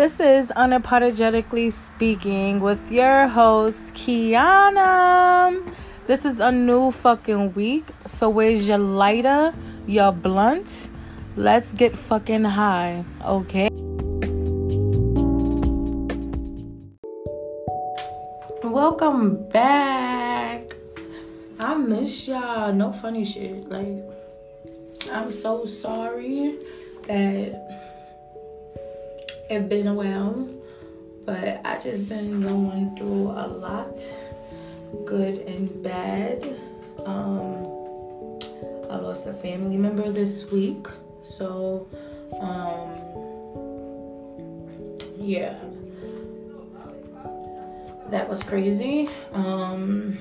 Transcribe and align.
this 0.00 0.18
is 0.18 0.50
Unapologetically 0.56 1.70
Speaking 1.70 2.60
with 2.60 2.90
your 2.90 3.28
host, 3.28 3.92
Kiana. 3.92 5.52
This 6.06 6.24
is 6.24 6.40
a 6.40 6.50
new 6.50 6.90
fucking 6.90 7.52
week. 7.52 7.84
So, 8.06 8.30
where's 8.30 8.66
your 8.66 8.78
lighter, 8.78 9.52
your 9.86 10.10
blunt? 10.12 10.88
Let's 11.36 11.72
get 11.72 11.94
fucking 11.94 12.44
high, 12.44 13.04
okay? 13.26 13.68
Welcome 18.64 19.46
back. 19.50 20.62
I 21.60 21.74
miss 21.74 22.26
y'all. 22.26 22.72
No 22.72 22.90
funny 22.90 23.26
shit. 23.26 23.68
Like, 23.68 24.00
I'm 25.12 25.30
so 25.30 25.66
sorry 25.66 26.56
that 27.06 27.79
it 29.50 29.68
been 29.68 29.88
a 29.88 29.94
while, 29.94 30.48
but 31.26 31.60
I 31.64 31.78
just 31.80 32.08
been 32.08 32.40
going 32.40 32.96
through 32.96 33.32
a 33.32 33.46
lot, 33.48 33.98
good 35.04 35.38
and 35.38 35.82
bad. 35.82 36.42
Um, 37.04 37.66
I 38.88 38.96
lost 38.96 39.26
a 39.26 39.32
family 39.32 39.76
member 39.76 40.10
this 40.12 40.48
week, 40.52 40.86
so 41.24 41.88
um, 42.40 42.94
yeah, 45.18 45.58
that 48.10 48.28
was 48.28 48.44
crazy. 48.44 49.08
Um, 49.32 50.16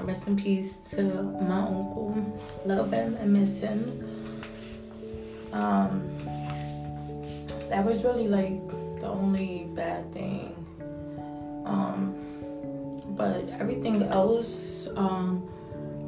rest 0.00 0.26
in 0.26 0.36
peace 0.36 0.76
to 0.92 1.02
my 1.02 1.58
uncle. 1.58 2.16
Love 2.64 2.92
him 2.92 3.14
and 3.16 3.32
miss 3.32 3.60
him. 3.60 4.32
Um, 5.52 6.16
that 7.74 7.84
was 7.84 8.04
really 8.04 8.28
like 8.28 8.68
the 9.00 9.08
only 9.08 9.66
bad 9.74 10.12
thing. 10.12 10.54
Um, 11.66 12.14
but 13.16 13.48
everything 13.58 14.04
else, 14.04 14.86
um, 14.94 15.42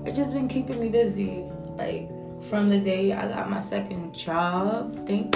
it 0.07 0.13
just 0.13 0.33
been 0.33 0.47
keeping 0.47 0.79
me 0.79 0.89
busy. 0.91 1.43
Like 1.77 2.09
from 2.45 2.71
the 2.71 2.79
day 2.79 3.13
I 3.13 3.27
got 3.27 3.51
my 3.51 3.59
second 3.59 4.15
job, 4.15 4.95
thank, 5.09 5.35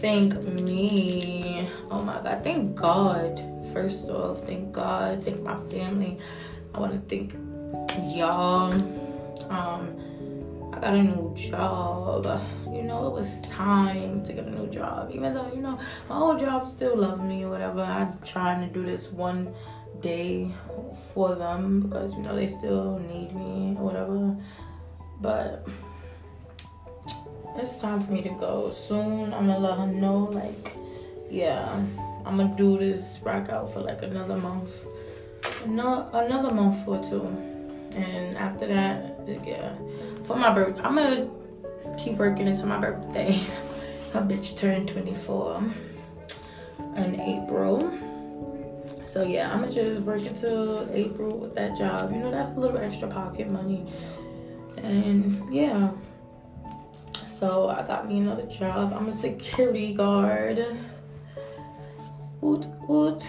thank 0.00 0.42
me. 0.62 1.68
Oh 1.90 2.00
my 2.00 2.14
God, 2.22 2.42
thank 2.42 2.74
God. 2.74 3.38
First 3.74 4.06
off, 4.06 4.40
thank 4.44 4.72
God, 4.72 5.22
thank 5.22 5.42
my 5.42 5.58
family. 5.68 6.18
I 6.72 6.80
want 6.80 6.94
to 6.94 7.00
thank 7.14 7.34
y'all. 8.16 8.72
Um, 9.52 10.72
I 10.72 10.80
got 10.80 10.94
a 10.94 11.02
new 11.02 11.34
job. 11.36 12.24
You 12.76 12.82
know, 12.82 13.06
it 13.06 13.12
was 13.12 13.40
time 13.42 14.22
to 14.24 14.32
get 14.32 14.44
a 14.44 14.50
new 14.50 14.68
job. 14.68 15.10
Even 15.12 15.34
though, 15.34 15.50
you 15.54 15.62
know, 15.62 15.78
my 16.08 16.18
old 16.18 16.38
job 16.38 16.66
still 16.66 16.96
love 16.96 17.24
me 17.24 17.44
or 17.44 17.50
whatever. 17.50 17.80
I'm 17.80 18.18
trying 18.24 18.66
to 18.66 18.72
do 18.72 18.84
this 18.84 19.06
one 19.10 19.54
day 20.00 20.50
for 21.14 21.34
them 21.34 21.80
because, 21.80 22.14
you 22.14 22.22
know, 22.22 22.36
they 22.36 22.46
still 22.46 22.98
need 22.98 23.34
me 23.34 23.76
or 23.78 23.84
whatever. 23.84 24.36
But 25.20 25.66
it's 27.56 27.80
time 27.80 28.00
for 28.00 28.12
me 28.12 28.22
to 28.22 28.30
go 28.30 28.70
soon. 28.70 29.32
I'm 29.32 29.46
gonna 29.46 29.58
let 29.58 29.78
her 29.78 29.86
know, 29.86 30.24
like, 30.24 30.76
yeah, 31.30 31.82
I'm 32.26 32.36
gonna 32.36 32.54
do 32.56 32.76
this 32.76 33.18
rock 33.22 33.48
out 33.48 33.72
for 33.72 33.80
like 33.80 34.02
another 34.02 34.36
month. 34.36 34.70
No, 35.66 36.08
another 36.12 36.54
month 36.54 36.86
or 36.86 37.02
two. 37.02 37.26
And 37.96 38.36
after 38.36 38.66
that, 38.66 39.18
yeah, 39.26 39.72
for 40.24 40.36
my 40.36 40.52
birthday, 40.52 40.82
I'm 40.82 40.94
gonna 40.96 41.30
keep 41.98 42.14
working 42.14 42.48
until 42.48 42.66
my 42.66 42.78
birthday. 42.78 43.40
My 44.14 44.22
bitch 44.22 44.56
turned 44.56 44.88
24 44.88 45.62
in 46.96 47.20
April. 47.20 47.92
So 49.06 49.22
yeah, 49.22 49.52
I'm 49.52 49.60
gonna 49.60 49.72
just 49.72 50.02
work 50.02 50.22
until 50.22 50.88
April 50.92 51.36
with 51.38 51.54
that 51.54 51.76
job. 51.76 52.12
You 52.12 52.18
know, 52.18 52.30
that's 52.30 52.50
a 52.50 52.60
little 52.60 52.78
extra 52.78 53.08
pocket 53.08 53.50
money. 53.50 53.84
And 54.78 55.52
yeah. 55.54 55.90
So 57.26 57.68
I 57.68 57.86
got 57.86 58.08
me 58.08 58.18
another 58.18 58.46
job. 58.46 58.94
I'm 58.94 59.08
a 59.08 59.12
security 59.12 59.92
guard. 59.92 60.64
Woot 62.40 62.66
woot. 62.88 63.22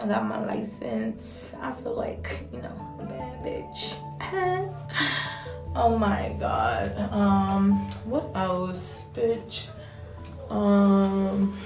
I 0.00 0.06
got 0.06 0.26
my 0.26 0.44
license. 0.44 1.52
I 1.60 1.72
feel 1.72 1.94
like, 1.94 2.46
you 2.52 2.60
know, 2.60 2.96
a 3.00 3.04
bad 3.04 3.42
bitch. 3.44 5.20
oh 5.74 5.98
my 5.98 6.34
god. 6.38 6.96
Um, 7.12 7.90
what 8.04 8.30
else, 8.34 9.04
bitch? 9.14 9.70
Um, 10.50 11.56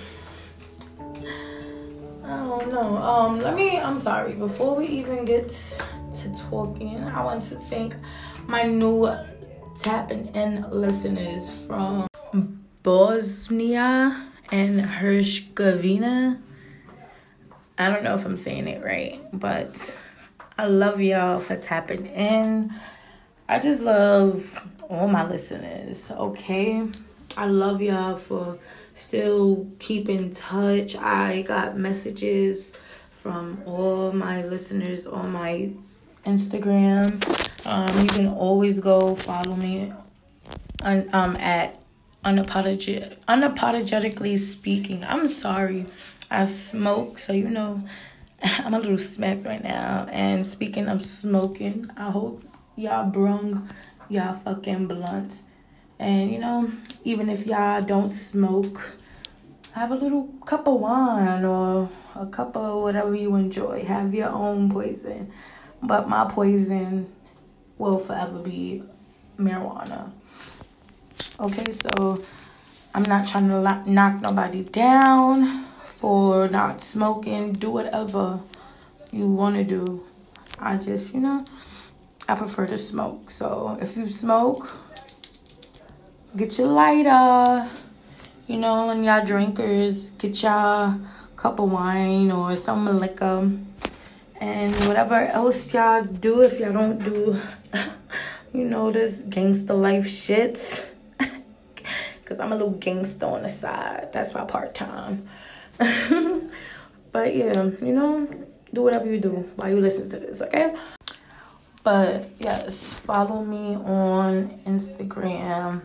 I 2.25 2.37
don't 2.37 2.73
know. 2.73 2.97
Um, 2.99 3.41
let 3.41 3.55
me. 3.55 3.79
I'm 3.79 4.01
sorry. 4.01 4.35
Before 4.35 4.75
we 4.77 4.87
even 4.87 5.25
get 5.25 5.49
to 5.49 6.37
talking, 6.51 7.03
I 7.05 7.23
want 7.23 7.45
to 7.45 7.57
thank 7.57 7.97
my 8.47 8.63
new 8.65 9.11
tapping 9.81 10.27
in 10.35 10.65
listeners 10.71 11.51
from 11.67 12.07
Bosnia 12.83 14.29
and 14.51 14.81
Herzegovina. 14.81 16.41
I 17.79 17.91
don't 17.91 18.03
know 18.03 18.15
if 18.15 18.25
I'm 18.25 18.37
saying 18.37 18.67
it 18.67 18.83
right, 18.83 19.21
but 19.33 19.95
I 20.59 20.67
love 20.67 21.01
y'all 21.01 21.39
for 21.39 21.57
tapping 21.57 22.07
in. 22.07 22.75
I 23.51 23.59
just 23.59 23.81
love 23.83 24.69
all 24.91 25.09
my 25.09 25.27
listeners, 25.27 26.11
okay? 26.11 26.87
I 27.35 27.47
love 27.47 27.81
y'all 27.81 28.15
for 28.15 28.59
still 28.95 29.67
keeping 29.79 30.35
touch. 30.35 30.97
I 30.97 31.41
got 31.43 31.79
messages 31.79 32.73
from 33.11 33.63
all 33.65 34.13
my 34.13 34.45
listeners 34.45 35.07
on 35.07 35.33
my 35.33 35.71
Instagram. 36.27 37.25
Um, 37.65 37.99
you 38.03 38.09
can 38.09 38.29
always 38.29 38.81
go 38.81 39.15
follow 39.15 39.57
me 39.57 39.95
on, 40.83 41.09
um, 41.15 41.35
at 41.37 41.81
unapologetic, 42.27 43.17
unapologetically 43.29 44.39
speaking. 44.39 45.03
I'm 45.05 45.27
sorry. 45.27 45.87
I 46.31 46.45
smoke, 46.45 47.19
so 47.19 47.33
you 47.33 47.49
know 47.49 47.83
I'm 48.43 48.75
a 48.75 48.79
little 48.79 48.99
smacked 48.99 49.47
right 49.47 49.65
now. 49.65 50.07
And 50.11 50.45
speaking 50.45 50.87
of 50.87 51.07
smoking, 51.07 51.91
I 51.97 52.11
hope 52.11 52.43
y'all 52.79 53.11
brung 53.11 53.69
y'all 54.09 54.35
fucking 54.35 54.87
blunts. 54.87 55.43
And 55.99 56.31
you 56.31 56.39
know, 56.39 56.71
even 57.05 57.29
if 57.29 57.47
y'all 57.47 57.83
don't 57.83 58.09
smoke, 58.09 58.97
have 59.73 59.91
a 59.91 59.95
little 59.95 60.29
cup 60.47 60.67
of 60.67 60.81
wine 60.81 61.45
or 61.45 61.91
a 62.15 62.27
cup 62.27 62.57
of 62.57 62.83
whatever 62.83 63.15
you 63.15 63.35
enjoy. 63.35 63.85
Have 63.85 64.15
your 64.15 64.31
own 64.31 64.71
poison. 64.71 65.31
But 65.83 66.09
my 66.09 66.25
poison 66.25 67.13
will 67.79 67.99
forever 67.99 68.39
be 68.39 68.83
marijuana. 69.39 70.11
Okay, 71.39 71.71
so 71.71 72.23
I'm 72.95 73.05
not 73.05 73.29
trying 73.29 73.49
to 73.49 73.61
knock 73.91 74.21
nobody 74.21 74.65
down 74.65 75.65
for 75.85 76.49
not 76.49 76.81
smoking. 76.81 77.53
Do 77.53 77.71
whatever 77.71 78.41
you 79.13 79.29
want 79.29 79.57
to 79.57 79.65
do. 79.65 80.05
I 80.59 80.77
just, 80.77 81.15
you 81.15 81.21
know, 81.21 81.45
I 82.29 82.35
prefer 82.35 82.67
to 82.67 82.77
smoke. 82.77 83.31
So 83.31 83.79
if 83.81 83.97
you 83.97 84.07
smoke, 84.07 84.71
get 86.37 86.59
your 86.59 86.69
lighter. 86.69 87.69
You 88.47 88.59
know, 88.59 88.91
and 88.91 89.05
y'all 89.05 89.25
drinkers, 89.25 90.11
get 90.13 90.43
y'all 90.43 90.99
cup 91.37 91.59
of 91.59 91.71
wine 91.71 92.31
or 92.31 92.57
some 92.57 92.87
liquor. 92.99 93.51
And 94.41 94.75
whatever 94.87 95.15
else 95.15 95.73
y'all 95.73 96.03
do, 96.03 96.43
if 96.43 96.61
y'all 96.61 96.73
don't 96.73 97.03
do, 97.03 97.39
you 98.55 98.65
know, 98.65 98.91
this 98.91 99.23
gangster 99.23 99.75
life 99.75 100.07
shit. 100.07 100.95
Because 102.21 102.41
I'm 102.41 102.53
a 102.53 102.57
little 102.57 102.73
gangster 102.73 103.25
on 103.25 103.41
the 103.41 103.49
side. 103.49 104.13
That's 104.13 104.35
my 104.35 104.45
part 104.45 104.75
time. 104.75 105.27
but 105.79 107.35
yeah, 107.35 107.71
you 107.81 107.95
know, 107.95 108.29
do 108.75 108.83
whatever 108.83 109.07
you 109.11 109.19
do 109.19 109.51
while 109.57 109.71
you 109.71 109.81
listen 109.81 110.11
to 110.11 110.19
this, 110.19 110.43
okay? 110.43 110.75
But 111.89 112.29
yes, 112.39 113.01
follow 113.01 113.43
me 113.43 113.75
on 113.77 114.61
Instagram 114.67 115.81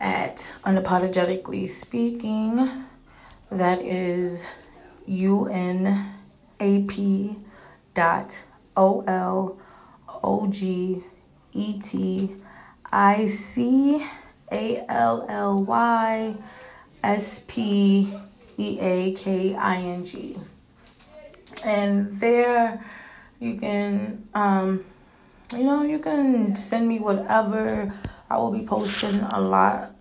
at 0.00 0.48
unapologetically 0.64 1.68
speaking. 1.68 2.86
That 3.50 3.82
is 3.82 4.42
U 5.04 5.44
N 5.48 6.10
A 6.58 6.84
P 6.84 7.36
dot 7.92 8.44
O 8.78 9.04
L 9.06 9.58
O 10.22 10.46
G 10.46 11.04
E 11.52 11.78
T 11.82 12.36
I 12.90 13.26
C 13.26 14.06
A 14.50 14.86
L 14.88 15.26
L 15.28 15.64
Y 15.64 16.34
S 17.02 17.42
P 17.46 18.10
E 18.56 18.78
A 18.80 19.12
K 19.12 19.54
I 19.54 19.76
N 19.82 20.06
G. 20.06 20.38
And 21.62 22.18
there 22.18 22.82
you 23.38 23.58
can, 23.58 24.26
um, 24.32 24.82
you 25.52 25.64
know, 25.64 25.82
you 25.82 25.98
can 25.98 26.56
send 26.56 26.88
me 26.88 26.98
whatever. 26.98 27.92
I 28.30 28.36
will 28.38 28.50
be 28.50 28.66
posting 28.66 29.20
a 29.20 29.40
lot. 29.40 29.92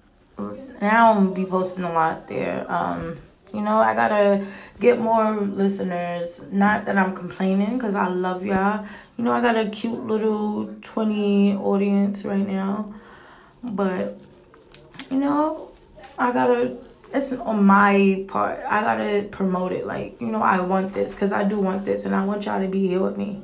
Now 0.81 1.13
I'm 1.13 1.34
be 1.34 1.45
posting 1.45 1.84
a 1.84 1.94
lot 1.94 2.28
there. 2.28 2.66
Um, 2.72 3.18
You 3.54 3.62
know, 3.62 3.78
I 3.78 3.94
gotta 3.94 4.44
get 4.80 5.00
more 5.00 5.40
listeners. 5.40 6.42
Not 6.51 6.86
that 6.86 6.98
I'm 6.98 7.13
complaining, 7.13 7.78
because 7.78 7.94
I 7.94 8.07
love 8.07 8.44
y'all. 8.44 8.84
You 9.16 9.24
know, 9.24 9.31
I 9.31 9.42
got 9.42 9.56
a 9.56 9.69
cute 9.69 10.07
little 10.07 10.74
20 10.81 11.57
audience 11.57 12.25
right 12.25 12.48
now. 12.48 12.92
But, 13.62 14.18
you 15.12 15.19
know, 15.19 15.69
I 16.18 16.31
gotta, 16.31 16.78
it's 17.13 17.31
on 17.34 17.63
my 17.63 18.25
part. 18.28 18.60
I 18.68 18.81
gotta 18.81 19.28
promote 19.30 19.72
it. 19.72 19.86
Like, 19.86 20.19
you 20.19 20.28
know, 20.34 20.42
I 20.42 20.60
want 20.60 20.92
this, 20.96 21.13
because 21.13 21.31
I 21.31 21.44
do 21.44 21.60
want 21.60 21.86
this, 21.86 22.06
and 22.06 22.16
I 22.16 22.25
want 22.25 22.48
y'all 22.48 22.60
to 22.60 22.68
be 22.68 22.88
here 22.88 23.01
with 23.01 23.18
me. 23.18 23.44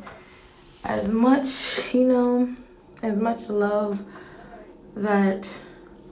As 0.84 1.12
much, 1.12 1.94
you 1.94 2.06
know, 2.06 2.56
as 3.02 3.20
much 3.20 3.50
love 3.50 4.04
that 4.96 5.50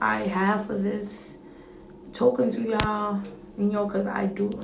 I 0.00 0.22
have 0.22 0.66
for 0.66 0.76
this, 0.76 1.38
talking 2.12 2.50
to 2.50 2.68
y'all 2.68 3.22
you 3.58 3.64
know, 3.64 3.86
because 3.86 4.06
I 4.06 4.26
do 4.26 4.58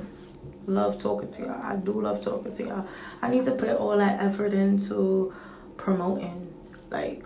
love 0.67 1.01
talking 1.01 1.29
to 1.29 1.41
y'all. 1.43 1.61
I 1.61 1.75
do 1.75 2.01
love 2.01 2.23
talking 2.23 2.55
to 2.55 2.63
y'all. 2.63 2.87
I 3.21 3.29
need 3.29 3.45
to 3.45 3.51
put 3.51 3.69
all 3.71 3.97
that 3.97 4.21
effort 4.21 4.53
into 4.53 5.33
promoting. 5.75 6.53
Like, 6.89 7.25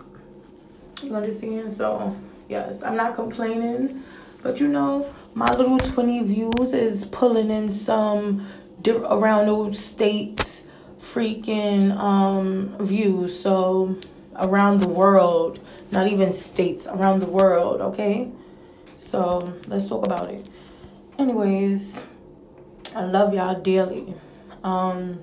you 1.02 1.14
understand? 1.14 1.72
So, 1.72 2.16
yes, 2.48 2.82
I'm 2.82 2.96
not 2.96 3.14
complaining. 3.14 4.02
But, 4.42 4.58
you 4.58 4.68
know, 4.68 5.08
my 5.34 5.54
little 5.54 5.78
20 5.78 6.24
views 6.24 6.74
is 6.74 7.06
pulling 7.06 7.50
in 7.50 7.70
some 7.70 8.46
around 8.86 9.46
those 9.46 9.78
states 9.78 10.64
freaking 11.00 11.96
um 11.96 12.76
views. 12.78 13.38
So, 13.38 13.96
around 14.36 14.80
the 14.80 14.88
world, 14.88 15.58
not 15.90 16.06
even 16.06 16.32
states, 16.32 16.86
around 16.86 17.20
the 17.20 17.26
world, 17.26 17.80
okay? 17.80 18.30
So, 18.96 19.54
let's 19.66 19.88
talk 19.88 20.06
about 20.06 20.30
it 20.30 20.48
anyways, 21.20 22.02
I 22.96 23.04
love 23.04 23.34
y'all 23.34 23.60
dearly. 23.60 24.14
Um, 24.64 25.20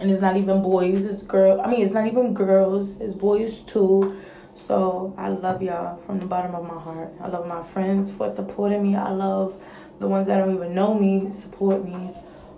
and 0.00 0.10
it's 0.10 0.20
not 0.20 0.36
even 0.36 0.62
boys, 0.62 1.04
it's 1.04 1.22
girl. 1.22 1.60
I 1.60 1.70
mean, 1.70 1.82
it's 1.82 1.92
not 1.92 2.06
even 2.06 2.34
girls, 2.34 2.98
it's 3.00 3.14
boys 3.14 3.60
too. 3.60 4.16
So 4.54 5.14
I 5.18 5.28
love 5.28 5.62
y'all 5.62 6.00
from 6.04 6.20
the 6.20 6.26
bottom 6.26 6.54
of 6.54 6.66
my 6.66 6.80
heart. 6.80 7.12
I 7.20 7.28
love 7.28 7.46
my 7.46 7.62
friends 7.62 8.10
for 8.10 8.28
supporting 8.28 8.82
me. 8.82 8.96
I 8.96 9.10
love 9.10 9.54
the 10.00 10.08
ones 10.08 10.26
that 10.26 10.38
don't 10.38 10.54
even 10.54 10.74
know 10.74 10.94
me 10.94 11.30
support 11.32 11.84
me. 11.84 12.10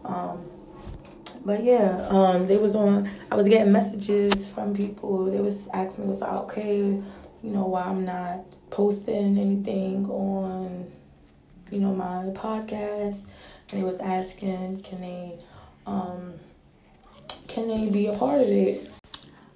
Um, 0.04 0.44
but 1.46 1.64
yeah, 1.64 2.06
um, 2.10 2.46
they 2.46 2.58
was 2.58 2.74
on. 2.74 3.08
I 3.30 3.36
was 3.36 3.48
getting 3.48 3.72
messages 3.72 4.46
from 4.48 4.74
people. 4.74 5.24
They 5.26 5.40
was 5.40 5.68
asking 5.72 6.04
me, 6.04 6.10
"Was 6.10 6.22
I 6.22 6.34
okay? 6.44 6.78
You 7.42 7.50
know 7.50 7.66
why 7.66 7.84
I'm 7.84 8.04
not 8.04 8.44
posting 8.70 9.38
anything 9.38 10.06
on 10.10 10.90
you 11.70 11.80
know, 11.80 11.94
my 11.94 12.26
podcast 12.32 13.24
and 13.70 13.78
he 13.78 13.82
was 13.82 13.98
asking, 13.98 14.80
can 14.82 15.00
they, 15.00 15.38
um, 15.86 16.34
can 17.48 17.68
they 17.68 17.90
be 17.90 18.06
a 18.06 18.16
part 18.16 18.40
of 18.40 18.48
it? 18.48 18.90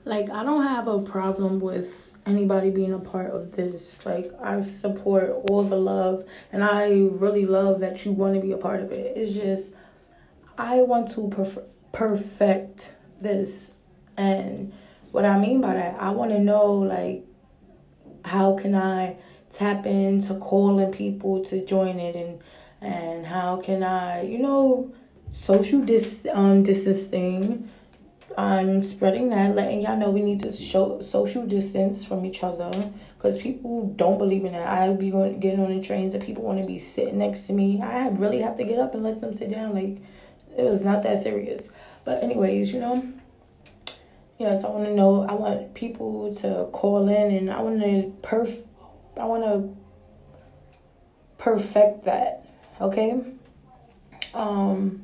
Like, 0.04 0.30
I 0.30 0.42
don't 0.42 0.62
have 0.64 0.88
a 0.88 1.00
problem 1.00 1.60
with 1.60 2.08
anybody 2.26 2.70
being 2.70 2.92
a 2.92 2.98
part 2.98 3.30
of 3.30 3.54
this. 3.54 4.04
Like, 4.04 4.32
I 4.42 4.60
support 4.60 5.30
all 5.50 5.62
the 5.62 5.76
love, 5.76 6.26
and 6.52 6.64
I 6.64 6.90
really 6.92 7.46
love 7.46 7.80
that 7.80 8.04
you 8.04 8.12
want 8.12 8.34
to 8.34 8.40
be 8.40 8.52
a 8.52 8.56
part 8.56 8.80
of 8.80 8.90
it. 8.90 9.16
It's 9.16 9.34
just, 9.34 9.72
I 10.58 10.82
want 10.82 11.08
to 11.10 11.20
perf- 11.28 11.64
perfect 11.92 12.92
this. 13.20 13.70
And 14.16 14.72
what 15.12 15.24
I 15.24 15.38
mean 15.38 15.60
by 15.60 15.74
that, 15.74 16.00
I 16.00 16.10
want 16.10 16.30
to 16.32 16.38
know, 16.38 16.72
like, 16.74 17.24
how 18.24 18.56
can 18.56 18.74
I 18.74 19.16
tap 19.52 19.86
into 19.86 20.34
calling 20.34 20.92
people 20.92 21.44
to 21.44 21.64
join 21.64 21.98
it 21.98 22.16
and 22.16 22.40
and 22.82 23.26
how 23.26 23.56
can 23.58 23.82
I, 23.82 24.22
you 24.22 24.38
know, 24.38 24.92
social 25.32 25.82
dis 25.82 26.26
um 26.32 26.62
distancing. 26.62 27.70
I'm 28.38 28.82
spreading 28.82 29.30
that, 29.30 29.54
letting 29.54 29.82
y'all 29.82 29.96
know 29.96 30.10
we 30.10 30.22
need 30.22 30.40
to 30.40 30.52
show 30.52 31.02
social 31.02 31.44
distance 31.46 32.04
from 32.04 32.24
each 32.24 32.42
other 32.42 32.70
because 33.16 33.36
people 33.36 33.92
don't 33.96 34.18
believe 34.18 34.44
in 34.44 34.52
that. 34.52 34.66
I'll 34.66 34.96
be 34.96 35.10
going 35.10 35.40
getting 35.40 35.60
on 35.60 35.76
the 35.76 35.82
trains 35.82 36.14
and 36.14 36.22
people 36.22 36.44
want 36.44 36.60
to 36.60 36.66
be 36.66 36.78
sitting 36.78 37.18
next 37.18 37.42
to 37.48 37.52
me. 37.52 37.82
I 37.82 38.08
really 38.08 38.40
have 38.40 38.56
to 38.56 38.64
get 38.64 38.78
up 38.78 38.94
and 38.94 39.02
let 39.02 39.20
them 39.20 39.34
sit 39.34 39.50
down. 39.50 39.74
Like 39.74 39.98
it 40.56 40.64
was 40.64 40.82
not 40.82 41.02
that 41.02 41.22
serious. 41.22 41.70
But 42.04 42.22
anyways, 42.22 42.72
you 42.72 42.80
know. 42.80 43.12
Yes, 44.38 44.64
I 44.64 44.68
want 44.68 44.86
to 44.86 44.94
know. 44.94 45.26
I 45.28 45.34
want 45.34 45.74
people 45.74 46.34
to 46.36 46.68
call 46.72 47.08
in, 47.08 47.34
and 47.34 47.50
I 47.50 47.60
want 47.60 47.80
to 47.80 48.12
perf 48.22 48.62
I 49.16 49.24
want 49.24 49.44
to 49.44 49.76
perfect 51.38 52.04
that. 52.04 52.46
Okay. 52.80 53.20
Um. 54.32 55.02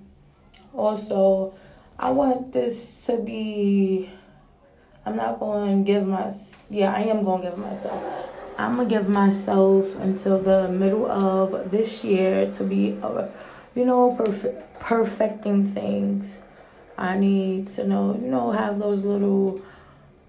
Also, 0.72 1.54
I 1.98 2.10
want 2.10 2.52
this 2.52 3.04
to 3.06 3.18
be. 3.18 4.10
I'm 5.04 5.16
not 5.16 5.38
going 5.38 5.84
to 5.84 5.92
give 5.92 6.06
my. 6.06 6.32
Yeah, 6.70 6.92
I 6.92 7.00
am 7.00 7.22
going 7.22 7.42
to 7.42 7.50
give 7.50 7.58
myself. 7.58 8.32
I'm 8.58 8.76
gonna 8.76 8.88
give 8.88 9.08
myself 9.08 9.94
until 9.96 10.40
the 10.40 10.68
middle 10.68 11.10
of 11.10 11.70
this 11.70 12.02
year 12.02 12.50
to 12.52 12.64
be, 12.64 12.98
uh, 13.02 13.28
you 13.76 13.84
know, 13.84 14.12
perfect 14.16 14.80
perfecting 14.80 15.64
things. 15.64 16.40
I 16.98 17.16
need 17.16 17.68
to 17.68 17.86
know, 17.86 18.14
you 18.14 18.28
know, 18.28 18.50
have 18.50 18.78
those 18.78 19.04
little 19.04 19.60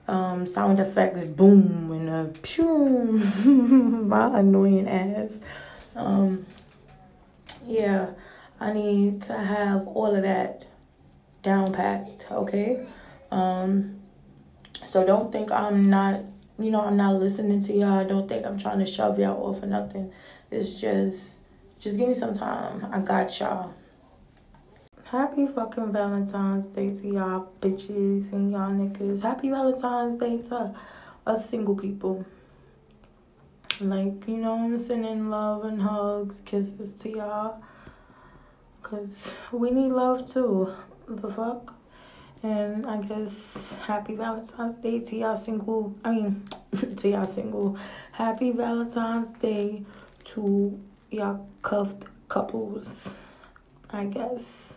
um, 0.08 0.46
sound 0.46 0.80
effects, 0.80 1.24
boom 1.24 1.92
and 1.92 2.10
a 2.10 2.40
pew, 2.42 2.68
my 3.46 4.40
annoying 4.40 4.88
ass. 4.88 5.40
Um, 5.96 6.46
yeah, 7.66 8.12
I 8.60 8.74
need 8.74 9.24
to 9.24 9.38
have 9.38 9.88
all 9.88 10.14
of 10.14 10.24
that 10.24 10.66
down 11.42 11.74
packed, 11.74 12.28
okay? 12.30 12.86
Um, 13.32 14.00
so 14.88 15.06
don't 15.06 15.32
think 15.32 15.52
I'm 15.52 15.90
not, 15.90 16.22
you 16.60 16.72
know, 16.72 16.82
I'm 16.82 16.98
not 16.98 17.16
listening 17.16 17.62
to 17.64 17.74
y'all. 17.74 18.06
Don't 18.06 18.28
think 18.28 18.46
I'm 18.46 18.58
trying 18.58 18.80
to 18.80 18.86
shove 18.86 19.20
y'all 19.20 19.42
off 19.44 19.64
or 19.64 19.68
nothing. 19.68 20.12
It's 20.52 20.80
just, 20.80 21.38
just 21.80 21.98
give 21.98 22.08
me 22.08 22.14
some 22.14 22.34
time. 22.34 22.88
I 22.92 23.00
got 23.00 23.40
y'all. 23.40 23.74
Happy 25.04 25.48
fucking 25.48 25.94
Valentine's 25.94 26.66
Day 26.68 26.90
to 26.90 27.08
y'all 27.08 27.50
bitches 27.62 28.34
and 28.34 28.52
y'all 28.52 28.72
niggas. 28.72 29.22
Happy 29.22 29.50
Valentine's 29.50 30.20
Day 30.20 30.42
to 30.50 30.76
us 31.26 31.50
single 31.50 31.76
people. 31.76 32.26
Like, 33.80 34.28
you 34.28 34.38
know, 34.38 34.56
I'm 34.56 34.78
sending 34.80 35.30
love 35.30 35.66
and 35.66 35.82
hugs, 35.82 36.42
kisses 36.46 36.94
to 36.96 37.10
y'all. 37.10 37.62
Because 38.82 39.34
we 39.52 39.70
need 39.70 39.92
love 39.92 40.28
too. 40.28 40.74
The 41.08 41.30
fuck? 41.30 41.76
And 42.44 42.86
I 42.86 43.02
guess 43.02 43.78
happy 43.86 44.16
Valentine's 44.16 44.76
Day 44.76 45.00
to 45.00 45.16
y'all 45.16 45.36
single. 45.36 45.96
I 46.04 46.12
mean, 46.12 46.44
to 46.98 47.10
y'all 47.10 47.24
single. 47.24 47.78
Happy 48.14 48.52
Valentine's 48.52 49.32
Day 49.34 49.84
to 50.26 50.80
y'all 51.10 51.48
cuffed 51.62 52.04
couples. 52.28 53.16
I 53.90 54.06
guess. 54.06 54.74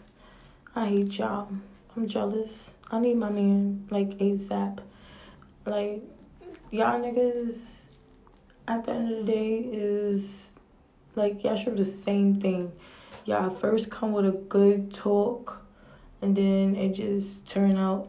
I 0.75 0.87
hate 0.87 1.19
y'all. 1.19 1.49
I'm 1.97 2.07
jealous. 2.07 2.71
I 2.91 3.01
need 3.01 3.17
my 3.17 3.31
man 3.31 3.89
like 3.91 4.19
ASAP. 4.19 4.79
Like 5.67 6.03
y'all 6.71 7.01
niggas 7.01 7.91
at 8.69 8.85
the 8.85 8.93
end 8.93 9.13
of 9.13 9.27
the 9.27 9.33
day 9.33 9.59
is 9.59 10.51
like 11.17 11.43
y'all 11.43 11.57
show 11.57 11.73
the 11.73 11.85
same 11.85 12.41
thing. 12.41 12.73
Y'all 13.25 13.51
first 13.51 13.91
come 13.91 14.13
with 14.13 14.27
a 14.27 14.33
good 14.33 14.95
talk 14.95 15.67
and 16.23 16.37
then 16.37 16.77
it 16.77 16.95
just 16.95 17.49
turn 17.49 17.77
out 17.77 18.09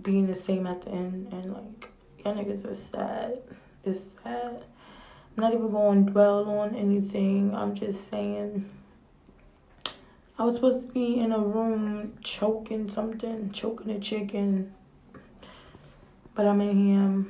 being 0.00 0.26
the 0.26 0.34
same 0.34 0.66
at 0.66 0.82
the 0.82 0.90
end 0.90 1.30
and 1.32 1.52
like 1.52 1.90
y'all 2.24 2.34
niggas 2.34 2.64
are 2.70 2.74
sad. 2.74 3.38
It's 3.84 4.14
sad. 4.22 4.64
I'm 5.38 5.44
not 5.44 5.54
even 5.54 5.70
going 5.70 6.04
to 6.04 6.10
dwell 6.10 6.50
on 6.50 6.74
anything. 6.74 7.54
I'm 7.54 7.72
just 7.76 8.10
saying 8.10 8.68
I 10.36 10.44
was 10.44 10.56
supposed 10.56 10.84
to 10.84 10.92
be 10.92 11.20
in 11.20 11.30
a 11.30 11.38
room 11.38 12.14
choking 12.24 12.88
something, 12.88 13.52
choking 13.52 13.92
a 13.92 14.00
chicken. 14.00 14.74
But 16.34 16.46
I'm 16.46 16.60
in 16.60 16.86
here. 16.86 17.24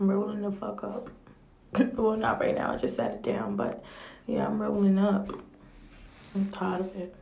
I'm 0.00 0.10
rolling 0.10 0.40
the 0.40 0.50
fuck 0.50 0.84
up. 0.84 1.10
well, 1.96 2.16
not 2.16 2.40
right 2.40 2.54
now. 2.54 2.72
I 2.72 2.78
just 2.78 2.96
sat 2.96 3.10
it 3.10 3.22
down. 3.22 3.56
But 3.56 3.84
yeah, 4.26 4.46
I'm 4.46 4.58
rolling 4.58 4.98
up. 4.98 5.30
I'm 6.34 6.48
tired 6.48 6.80
of 6.80 6.96
it. 6.96 7.14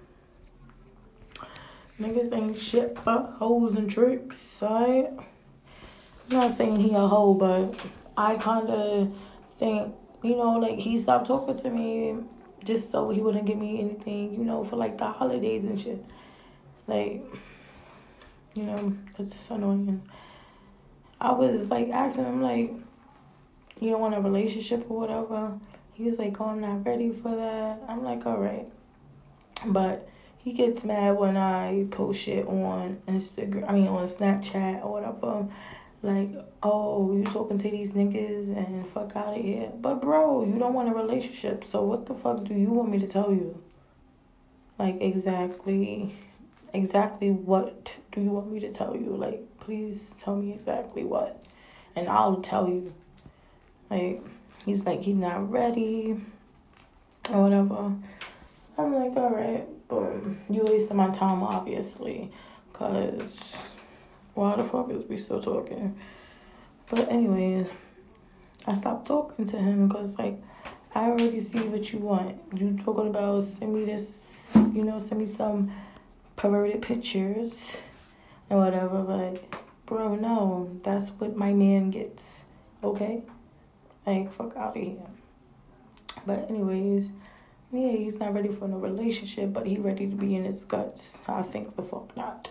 Niggas 2.01 2.33
ain't 2.33 2.57
shit 2.57 2.97
but 3.05 3.35
hoes 3.39 3.75
and 3.75 3.91
tricks, 3.91 4.61
right? 4.63 5.11
I'm 6.31 6.37
not 6.39 6.53
saying 6.53 6.77
he 6.77 6.95
a 6.95 7.09
hoe, 7.09 7.35
but 7.35 7.85
I 8.17 8.37
kind 8.37 8.69
of 8.69 9.17
think, 9.57 9.95
you 10.23 10.37
know, 10.37 10.59
like 10.59 10.79
he 10.79 10.99
stopped 10.99 11.27
talking 11.27 11.57
to 11.57 11.71
me 11.71 12.17
just 12.65 12.91
so 12.91 13.11
he 13.11 13.21
wouldn't 13.21 13.47
give 13.47 13.59
me 13.59 13.81
anything, 13.81 14.35
you 14.35 14.45
know, 14.45 14.65
for 14.65 14.77
like 14.77 14.99
the 14.99 15.07
holidays 15.07 15.65
and 15.65 15.79
shit. 15.79 16.05
Like, 16.87 17.23
you 18.55 18.65
know, 18.65 18.97
it's 19.19 19.51
annoying. 19.51 20.03
I 21.21 21.33
was 21.33 21.71
like 21.71 21.91
asking 21.91 22.25
him 22.25 22.43
like, 22.43 22.73
you 23.81 23.91
don't 23.91 24.01
want 24.01 24.15
a 24.15 24.21
relationship 24.21 24.91
or 24.91 25.01
whatever. 25.01 25.59
He 25.95 26.05
was 26.05 26.19
like, 26.19 26.41
oh, 26.41 26.47
I'm 26.47 26.61
not 26.61 26.85
ready 26.85 27.11
for 27.11 27.35
that. 27.35 27.81
I'm 27.89 28.03
like, 28.03 28.27
all 28.27 28.39
right, 28.39 28.67
But 29.67 30.09
he 30.39 30.53
gets 30.53 30.85
mad 30.85 31.17
when 31.17 31.37
I 31.37 31.87
post 31.91 32.21
shit 32.21 32.47
on 32.47 33.01
Instagram, 33.09 33.69
I 33.69 33.73
mean 33.73 33.89
on 33.89 34.07
Snapchat 34.07 34.85
or 34.85 34.93
whatever. 34.93 35.49
Like, 36.05 36.33
oh, 36.63 37.17
you 37.17 37.25
talking 37.25 37.57
to 37.57 37.71
these 37.71 37.93
niggas 37.93 38.55
and 38.55 38.87
fuck 38.87 39.17
out 39.17 39.39
of 39.39 39.43
here. 39.43 39.73
But 39.81 40.03
bro, 40.03 40.45
you 40.45 40.59
don't 40.59 40.75
want 40.75 40.91
a 40.91 40.93
relationship, 40.93 41.65
so 41.65 41.83
what 41.83 42.05
the 42.05 42.15
fuck 42.15 42.45
do 42.45 42.53
you 42.53 42.71
want 42.71 42.91
me 42.91 42.99
to 42.99 43.07
tell 43.07 43.33
you? 43.33 43.59
Like 44.79 45.01
exactly 45.01 46.15
exactly 46.75 47.31
what 47.31 47.97
do 48.13 48.21
you 48.21 48.31
want 48.31 48.53
me 48.53 48.61
to 48.61 48.71
tell 48.71 48.95
you? 48.95 49.17
Like, 49.17 49.41
please 49.61 50.15
tell 50.21 50.37
me 50.37 50.53
exactly 50.53 51.05
what. 51.05 51.43
And 51.97 52.07
I'll 52.07 52.43
tell 52.43 52.69
you. 52.69 52.93
Like, 53.89 54.21
he's 54.67 54.85
like, 54.85 55.01
he's 55.01 55.15
not 55.15 55.51
ready 55.51 56.21
or 57.33 57.45
whatever. 57.45 57.95
I'm 58.77 58.95
like, 58.95 59.17
all 59.17 59.31
right, 59.31 59.89
boom. 59.89 60.41
You 60.51 60.65
wasted 60.67 60.97
my 60.97 61.09
time, 61.09 61.43
obviously, 61.43 62.31
because 62.71 63.39
why 64.35 64.57
the 64.57 64.65
fuck 64.65 64.91
is 64.91 65.09
we 65.09 65.17
still 65.17 65.41
talking? 65.41 65.97
But, 66.91 67.11
anyways, 67.11 67.69
I 68.67 68.75
stopped 68.75 69.07
talking 69.07 69.47
to 69.47 69.57
him 69.57 69.89
because, 69.89 70.19
like, 70.19 70.43
I 70.95 71.07
already 71.07 71.41
see 71.41 71.61
what 71.61 71.93
you 71.93 71.99
want. 72.01 72.41
You 72.55 72.79
talking 72.85 73.09
about 73.09 73.43
send 73.43 73.75
me 73.75 73.85
this, 73.85 74.29
you 74.55 74.83
know, 74.83 74.99
send 74.99 75.21
me 75.21 75.27
some 75.27 75.73
perverted 76.37 76.83
pictures 76.83 77.77
and 78.51 78.59
whatever, 78.59 79.03
but 79.03 79.43
bro, 79.87 80.15
no, 80.17 80.79
that's 80.83 81.11
what 81.11 81.37
my 81.37 81.53
man 81.53 81.91
gets. 81.91 82.45
Okay? 82.83 83.23
Like, 84.07 84.33
fuck 84.33 84.57
out 84.57 84.77
of 84.77 84.83
here. 84.83 84.99
But, 86.27 86.51
anyways, 86.51 87.09
yeah, 87.73 87.91
he's 87.91 88.19
not 88.19 88.35
ready 88.35 88.51
for 88.51 88.69
no 88.69 88.77
relationship, 88.77 89.53
but 89.53 89.67
he 89.67 89.79
ready 89.79 90.09
to 90.09 90.15
be 90.15 90.37
in 90.37 90.45
his 90.45 90.65
guts. 90.65 91.19
I 91.27 91.43
think 91.43 91.77
the 91.77 91.83
fuck 91.83 92.17
not. 92.17 92.51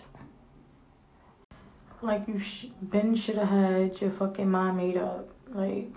Like, 2.04 2.28
you 2.28 2.38
sh- 2.38 2.68
Ben 2.82 3.16
should 3.16 3.38
have 3.38 3.48
had 3.50 4.02
your 4.02 4.12
fucking 4.12 4.50
mind 4.50 4.78
made 4.78 4.98
up. 4.98 5.30
Like, 5.50 5.90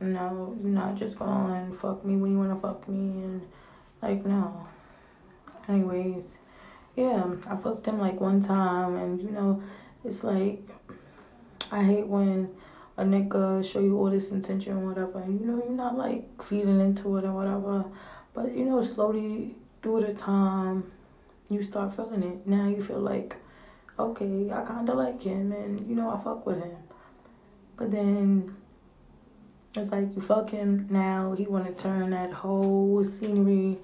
no, 0.00 0.56
you're 0.62 0.70
not 0.70 0.94
just 0.94 1.18
going 1.18 1.74
fuck 1.76 2.04
me 2.04 2.16
when 2.16 2.32
you 2.32 2.38
want 2.38 2.54
to 2.54 2.60
fuck 2.60 2.88
me. 2.88 3.22
And, 3.24 3.42
like, 4.00 4.24
no. 4.24 4.66
Anyways, 5.68 6.24
yeah, 6.94 7.24
I 7.48 7.56
fucked 7.56 7.86
him 7.86 7.98
like 7.98 8.20
one 8.20 8.40
time, 8.42 8.96
and 8.96 9.20
you 9.20 9.30
know, 9.30 9.62
it's 10.04 10.22
like, 10.22 10.62
I 11.72 11.82
hate 11.82 12.06
when 12.06 12.50
a 12.96 13.02
nigga 13.04 13.64
show 13.64 13.80
you 13.80 13.98
all 13.98 14.10
this 14.10 14.30
intention 14.30 14.74
or 14.76 14.88
whatever, 14.88 15.18
and 15.20 15.40
you 15.40 15.46
know, 15.46 15.56
you're 15.56 15.72
not 15.72 15.96
like 15.96 16.42
feeding 16.42 16.80
into 16.80 17.16
it 17.16 17.24
or 17.24 17.32
whatever. 17.32 17.84
But 18.34 18.54
you 18.56 18.66
know, 18.66 18.82
slowly 18.82 19.56
through 19.82 20.02
the 20.02 20.12
time, 20.14 20.92
you 21.48 21.62
start 21.62 21.96
feeling 21.96 22.22
it. 22.22 22.46
Now 22.46 22.68
you 22.68 22.82
feel 22.82 23.00
like, 23.00 23.36
okay, 23.98 24.50
I 24.50 24.62
kind 24.62 24.88
of 24.88 24.96
like 24.96 25.22
him, 25.22 25.52
and 25.52 25.86
you 25.88 25.94
know, 25.94 26.10
I 26.10 26.22
fuck 26.22 26.46
with 26.46 26.62
him. 26.62 26.76
But 27.76 27.90
then 27.90 28.56
it's 29.76 29.90
like 29.90 30.14
you 30.14 30.22
fuck 30.22 30.50
him 30.50 30.86
now. 30.90 31.34
He 31.36 31.46
want 31.46 31.66
to 31.66 31.82
turn 31.82 32.10
that 32.10 32.32
whole 32.32 33.02
scenery, 33.02 33.78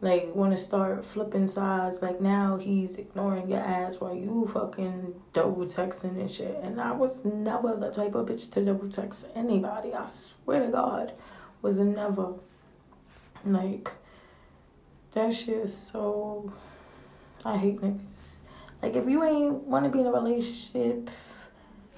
like 0.00 0.34
want 0.34 0.56
to 0.56 0.62
start 0.62 1.04
flipping 1.04 1.48
sides. 1.48 2.02
Like 2.02 2.20
now 2.20 2.56
he's 2.56 2.96
ignoring 2.96 3.48
your 3.48 3.60
ass 3.60 4.00
while 4.00 4.14
you 4.14 4.50
fucking 4.52 5.14
double 5.32 5.64
texting 5.64 6.20
and 6.20 6.30
shit. 6.30 6.58
And 6.62 6.80
I 6.80 6.92
was 6.92 7.24
never 7.24 7.74
the 7.76 7.90
type 7.90 8.14
of 8.14 8.26
bitch 8.26 8.50
to 8.52 8.64
double 8.64 8.90
text 8.90 9.28
anybody. 9.34 9.94
I 9.94 10.06
swear 10.06 10.66
to 10.66 10.72
God, 10.72 11.12
was 11.62 11.78
never. 11.78 12.34
Like, 13.44 13.90
that 15.12 15.34
shit 15.34 15.56
is 15.56 15.76
so. 15.76 16.52
I 17.44 17.56
hate 17.56 17.80
niggas. 17.80 18.41
Like, 18.82 18.96
if 18.96 19.08
you 19.08 19.22
ain't 19.22 19.62
want 19.62 19.84
to 19.84 19.90
be 19.90 20.00
in 20.00 20.06
a 20.06 20.12
relationship 20.12 21.08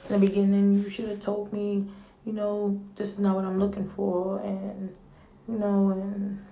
in 0.09 0.11
the 0.11 0.19
beginning, 0.19 0.83
you 0.83 0.91
should 0.91 1.09
have 1.09 1.21
told 1.21 1.53
me, 1.53 1.87
you 2.27 2.33
know, 2.33 2.81
this 2.97 3.13
is 3.13 3.19
not 3.19 3.35
what 3.37 3.45
I'm 3.45 3.59
looking 3.59 3.89
for. 3.97 4.39
And, 4.41 4.95
you 5.49 5.59
know, 5.59 5.91
and 5.91 6.45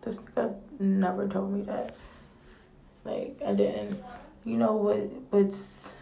this 0.00 0.18
nigga 0.18 0.56
never 0.80 1.28
told 1.28 1.52
me 1.52 1.62
that. 1.62 1.94
Like, 3.04 3.38
and 3.44 3.58
then, 3.58 4.02
you 4.44 4.56
know, 4.56 4.72
what 4.76 4.96
what's, 5.30 5.92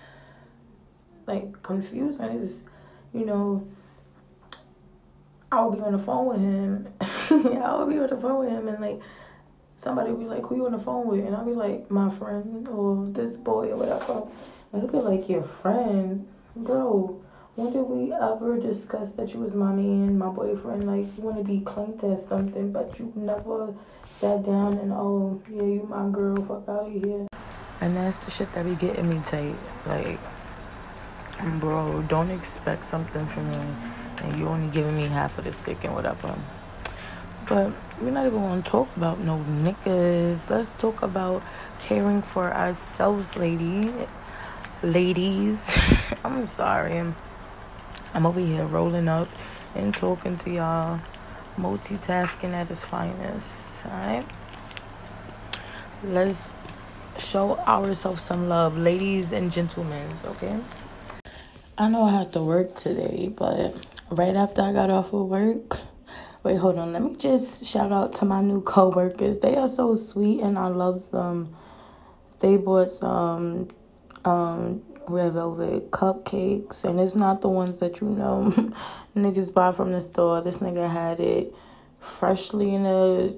like, 1.27 1.63
confusing 1.63 2.27
is, 2.27 2.65
you 3.13 3.27
know, 3.27 3.67
I 5.51 5.65
would 5.65 5.79
be 5.79 5.85
on 5.85 5.93
the 5.93 5.99
phone 5.99 6.27
with 6.27 6.41
him. 6.41 6.89
I 7.01 7.77
would 7.77 7.89
be 7.89 7.99
on 7.99 8.09
the 8.09 8.17
phone 8.17 8.41
with 8.41 8.49
him, 8.51 8.69
and 8.69 8.81
like 8.81 9.01
somebody 9.85 10.13
be 10.13 10.25
like, 10.25 10.45
"Who 10.47 10.57
you 10.57 10.67
on 10.67 10.73
the 10.73 10.79
phone 10.79 11.07
with?" 11.07 11.25
And 11.25 11.37
I'd 11.37 11.47
be 11.47 11.53
like, 11.53 11.91
"My 11.91 12.09
friend 12.11 12.67
or 12.69 13.07
this 13.13 13.35
boy 13.35 13.71
or 13.73 13.77
whatever." 13.77 14.27
And 14.73 14.83
he'd 14.83 14.91
be 14.91 14.99
like, 14.99 15.29
"Your 15.29 15.43
friend, 15.43 16.27
bro." 16.57 17.21
When 17.57 17.73
did 17.73 17.83
we 17.83 18.13
ever 18.13 18.59
discuss 18.59 19.13
that 19.13 19.33
you 19.33 19.39
was 19.39 19.55
my 19.55 19.71
man, 19.71 20.19
my 20.19 20.29
boyfriend? 20.29 20.89
Like 20.89 21.07
you 21.17 21.23
want 21.23 21.37
to 21.39 21.45
be 21.45 21.61
claimed 21.61 22.03
as 22.03 22.27
something, 22.27 22.73
but 22.73 22.99
you 22.99 23.13
never 23.15 23.73
sat 24.19 24.45
down 24.45 24.73
and 24.79 24.93
oh 24.93 25.41
yeah, 25.49 25.63
you 25.63 25.87
my 25.89 26.09
girl. 26.11 26.35
Fuck 26.35 26.69
out 26.69 26.87
of 26.87 26.93
here. 26.93 27.29
And 27.81 27.97
that's 27.97 28.17
the 28.25 28.31
shit 28.33 28.53
that 28.55 28.67
be 28.67 28.75
getting 28.75 29.09
me 29.09 29.21
tight. 29.25 29.55
Like, 29.87 30.19
bro, 31.61 32.03
don't 32.09 32.31
expect 32.31 32.87
something 32.87 33.25
from 33.27 33.49
me 33.51 33.63
and 34.23 34.37
you 34.37 34.49
only 34.49 34.71
giving 34.73 34.97
me 34.97 35.07
half 35.07 35.39
of 35.39 35.45
the 35.45 35.53
stick 35.53 35.85
and 35.85 35.95
whatever. 35.95 36.35
But 37.49 37.71
we're 38.01 38.11
not 38.11 38.27
even 38.27 38.41
gonna 38.41 38.63
talk 38.63 38.95
about 38.97 39.21
no 39.21 39.39
niggas. 39.39 40.51
Let's 40.51 40.69
talk 40.79 41.03
about 41.03 41.43
caring 41.87 42.23
for 42.23 42.53
ourselves, 42.53 43.37
ladies. 43.37 43.93
Ladies, 44.83 45.61
I'm 46.25 46.47
sorry. 46.49 47.13
I'm 48.15 48.27
over 48.27 48.41
here 48.41 48.65
rolling 48.65 49.09
up 49.09 49.29
and 49.75 49.95
talking 49.95 50.37
to 50.39 50.51
y'all, 50.51 51.01
multitasking 51.59 52.53
at 52.53 52.71
its 52.71 52.85
finest. 52.85 53.85
Alright? 53.87 54.27
Let's 56.03 56.51
show 57.19 57.57
ourselves 57.59 58.23
some 58.23 58.49
love, 58.49 58.77
ladies 58.77 59.33
and 59.33 59.51
gentlemen, 59.51 60.09
okay? 60.25 60.59
I 61.79 61.89
know 61.89 62.05
I 62.05 62.11
have 62.13 62.33
to 62.33 62.43
work 62.43 62.75
today, 62.75 63.33
but 63.35 63.89
right 64.11 64.37
after 64.37 64.63
I 64.63 64.73
got 64.73 64.91
off 64.91 65.13
of 65.13 65.29
work. 65.29 65.79
Wait, 66.45 66.57
hold 66.57 66.77
on. 66.77 66.93
Let 66.93 67.03
me 67.03 67.17
just 67.17 67.65
shout 67.65 67.91
out 67.91 68.13
to 68.15 68.27
my 68.27 68.43
new 68.43 68.61
coworkers. 68.61 69.39
They 69.39 69.57
are 69.57 69.67
so 69.67 69.95
sweet 69.95 70.43
and 70.43 70.59
I 70.59 70.67
love 70.67 71.11
them. 71.11 71.57
They 72.41 72.59
bought 72.59 72.91
some 72.91 73.69
um 74.27 74.83
red 75.09 75.33
velvet 75.33 75.91
cupcakes 75.91 76.85
and 76.85 77.01
it's 77.01 77.17
not 77.17 77.41
the 77.41 77.49
ones 77.49 77.79
that 77.79 78.01
you 78.03 78.09
know 78.09 78.53
niggas 79.17 79.55
buy 79.55 79.73
from 79.73 79.93
the 79.93 80.03
store. 80.03 80.43
This 80.43 80.59
nigga 80.59 80.91
had 80.91 81.19
it 81.19 81.55
freshly 81.99 82.75
in 82.75 82.85
a 82.85 83.35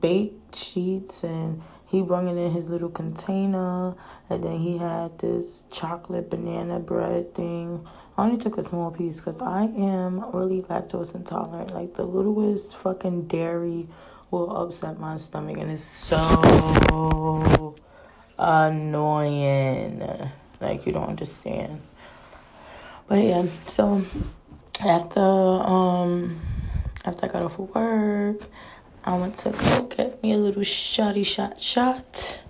baked 0.00 0.56
sheets 0.56 1.22
and 1.22 1.62
he 1.88 2.02
brought 2.02 2.24
it 2.24 2.36
in 2.36 2.50
his 2.50 2.68
little 2.68 2.90
container 2.90 3.94
and 4.28 4.44
then 4.44 4.58
he 4.58 4.76
had 4.76 5.18
this 5.18 5.64
chocolate 5.70 6.28
banana 6.28 6.78
bread 6.78 7.34
thing. 7.34 7.86
I 8.16 8.24
only 8.24 8.36
took 8.36 8.58
a 8.58 8.62
small 8.62 8.90
piece 8.90 9.20
because 9.20 9.40
i 9.40 9.62
am 9.62 10.22
really 10.34 10.60
lactose 10.62 11.14
intolerant. 11.14 11.72
Like 11.72 11.94
the 11.94 12.04
littlest 12.04 12.76
fucking 12.76 13.28
dairy 13.28 13.88
will 14.30 14.54
upset 14.54 15.00
my 15.00 15.16
stomach 15.16 15.56
and 15.56 15.70
it's 15.70 15.82
so 15.82 17.74
annoying. 18.38 20.30
Like 20.60 20.84
you 20.84 20.92
don't 20.92 21.08
understand. 21.08 21.80
But 23.06 23.24
yeah 23.24 23.46
so 23.66 24.04
after 24.84 25.20
um 25.20 26.38
after 27.06 27.26
i 27.26 27.28
got 27.28 27.40
off 27.40 27.58
of 27.58 27.74
work 27.74 28.42
I 29.08 29.12
want 29.16 29.36
to 29.36 29.52
go 29.52 29.84
get 29.84 30.22
me 30.22 30.32
a 30.32 30.36
little 30.36 30.60
shotty 30.60 31.24
shot 31.24 31.58
shot. 31.58 32.42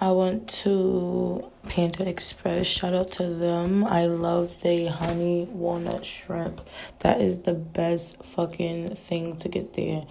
I 0.00 0.12
went 0.12 0.48
to 0.62 1.50
Panda 1.68 2.08
Express. 2.08 2.66
Shout 2.66 2.94
out 2.94 3.12
to 3.12 3.28
them. 3.28 3.84
I 3.84 4.06
love 4.06 4.50
the 4.62 4.86
honey 4.86 5.46
walnut 5.52 6.06
shrimp. 6.06 6.62
That 7.00 7.20
is 7.20 7.40
the 7.40 7.52
best 7.52 8.16
fucking 8.24 8.94
thing 8.94 9.36
to 9.36 9.48
get 9.50 9.74
there. 9.74 10.06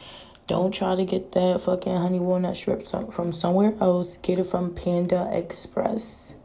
Don't 0.45 0.71
try 0.71 0.93
to 0.93 1.05
get 1.05 1.31
that 1.31 1.61
fucking 1.61 1.97
honey 1.97 2.19
walnut 2.19 2.55
shrimp 2.55 2.85
from 3.11 3.33
somewhere 3.33 3.73
else. 3.81 4.17
Get 4.17 4.37
it 4.37 4.43
from 4.43 4.75
Panda 4.75 5.27
Express. 5.31 6.35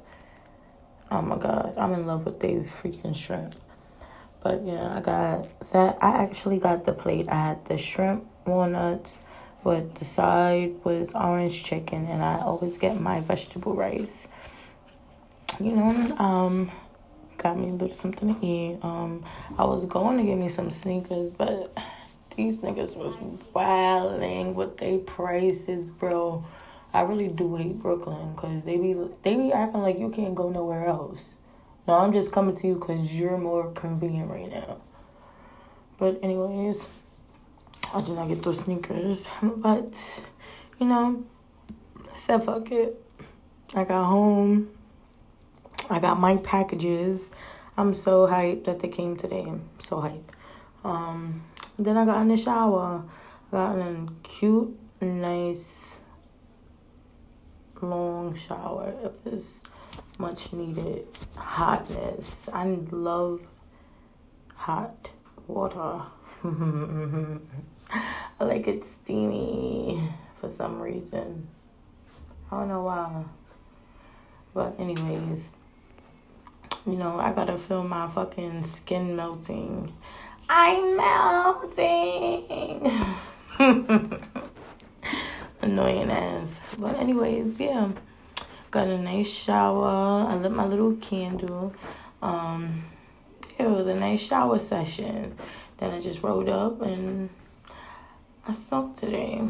Oh 1.11 1.21
my 1.21 1.37
god, 1.37 1.75
I'm 1.77 1.93
in 1.93 2.07
love 2.07 2.25
with 2.25 2.41
the 2.41 2.49
freaking 2.65 3.15
shrimp. 3.15 3.57
But 4.41 4.65
yeah, 4.65 4.97
I 4.97 5.01
got 5.01 5.71
that. 5.73 5.99
I 6.01 6.23
actually 6.23 6.57
got 6.57 6.87
the 6.87 6.95
plate. 6.95 7.29
I 7.29 7.49
had 7.49 7.67
the 7.67 7.77
shrimp 7.77 8.25
walnuts, 8.49 9.19
but 9.63 9.95
the 9.97 10.05
side 10.05 10.75
was 10.85 11.11
orange 11.15 11.65
chicken, 11.65 12.07
and 12.07 12.23
I 12.23 12.41
always 12.41 12.77
get 12.77 13.01
my 13.01 13.21
vegetable 13.21 13.75
rice. 13.75 14.27
You 15.61 15.73
know, 15.73 16.17
um, 16.19 16.71
got 17.39 17.59
me 17.59 17.69
a 17.69 17.73
little 17.73 17.97
something 17.97 18.35
to 18.35 18.47
eat. 18.47 18.79
Um, 18.83 19.25
I 19.59 19.65
was 19.65 19.85
going 19.85 20.19
to 20.19 20.25
get 20.25 20.37
me 20.37 20.49
some 20.49 20.71
sneakers, 20.71 21.33
but 21.33 21.77
these 22.37 22.61
niggas 22.61 22.97
was 22.97 23.15
wilding 23.53 24.55
with 24.55 24.79
their 24.79 24.99
prices, 24.99 25.91
bro. 25.91 26.45
I 26.93 27.03
really 27.03 27.29
do 27.29 27.57
hate 27.57 27.79
Brooklyn 27.81 28.35
because 28.35 28.65
they 28.65 28.77
be 28.77 28.95
they 29.23 29.37
be 29.37 29.53
acting 29.53 29.83
like 29.83 29.99
you 29.99 30.11
can't 30.11 30.35
go 30.35 30.49
nowhere 30.49 30.87
else. 30.87 31.35
No, 31.87 31.95
I'm 31.95 32.13
just 32.13 32.33
coming 32.33 32.55
to 32.55 32.67
you 32.67 32.75
because 32.75 33.13
you're 33.13 33.39
more 33.39 33.73
convenient 33.73 34.31
right 34.31 34.51
now. 34.51 34.79
But 35.99 36.21
anyways, 36.23 36.87
I 37.95 38.03
did 38.03 38.15
not 38.15 38.29
get 38.29 38.43
those 38.43 38.61
sneakers, 38.61 39.27
but 39.43 39.95
you 40.79 40.87
know, 40.87 41.25
I 41.97 42.19
said 42.19 42.45
fuck 42.45 42.71
it. 42.71 43.03
I 43.75 43.85
got 43.85 44.07
home. 44.07 44.71
I 45.89 45.99
got 45.99 46.21
my 46.21 46.37
packages. 46.37 47.31
I'm 47.77 47.95
so 47.95 48.27
hyped 48.27 48.65
that 48.65 48.81
they 48.81 48.89
came 48.89 49.17
today. 49.17 49.43
I'm 49.43 49.69
so 49.79 49.97
hyped. 49.97 50.31
Um, 50.85 51.45
then 51.79 51.97
I 51.97 52.05
got 52.05 52.21
in 52.21 52.29
the 52.29 52.37
shower. 52.37 53.05
Got 53.51 53.79
in 53.79 54.09
a 54.09 54.29
cute, 54.29 54.79
nice, 55.01 55.95
long 57.81 58.35
shower 58.35 58.95
of 59.03 59.25
this 59.25 59.63
much 60.19 60.53
needed 60.53 61.07
hotness. 61.37 62.49
I 62.53 62.79
love 62.91 63.47
hot 64.57 65.11
water. 65.47 66.03
I 67.91 68.45
like 68.45 68.69
it 68.69 68.83
steamy 68.83 70.11
for 70.41 70.49
some 70.49 70.81
reason. 70.81 71.49
I 72.51 72.59
don't 72.59 72.69
know 72.69 72.83
why. 72.83 73.25
But 74.55 74.79
anyways, 74.79 75.51
you 76.87 76.95
know, 76.95 77.19
I 77.19 77.33
gotta 77.33 77.59
feel 77.59 77.85
my 77.85 78.09
fucking 78.09 78.63
skin 78.63 79.15
melting. 79.17 79.93
I'm 80.49 80.97
melting. 80.97 82.91
Annoying 85.61 86.11
ass. 86.11 86.57
But 86.79 86.97
anyways, 86.97 87.61
yeah. 87.61 87.91
Got 88.71 88.89
a 88.89 88.99
nice 88.99 89.31
shower. 89.31 90.27
I 90.29 90.35
lit 90.37 90.53
my 90.53 90.67
little 90.67 90.95
candle. 90.97 91.75
Um 92.23 92.85
it 93.59 93.69
was 93.69 93.89
a 93.89 93.95
nice 93.95 94.21
shower 94.21 94.59
session. 94.59 95.37
Then 95.79 95.91
I 95.91 96.01
just 96.01 96.23
rolled 96.23 96.49
up 96.49 96.81
and 96.81 97.29
I 98.49 98.53
smoked 98.53 98.97
today. 98.97 99.43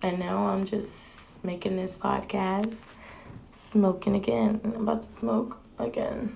And 0.00 0.18
now 0.18 0.46
I'm 0.46 0.64
just 0.64 1.44
making 1.44 1.76
this 1.76 1.98
podcast. 1.98 2.86
Smoking 3.52 4.14
again. 4.14 4.62
I'm 4.64 4.88
about 4.88 5.02
to 5.02 5.12
smoke 5.14 5.58
again. 5.78 6.34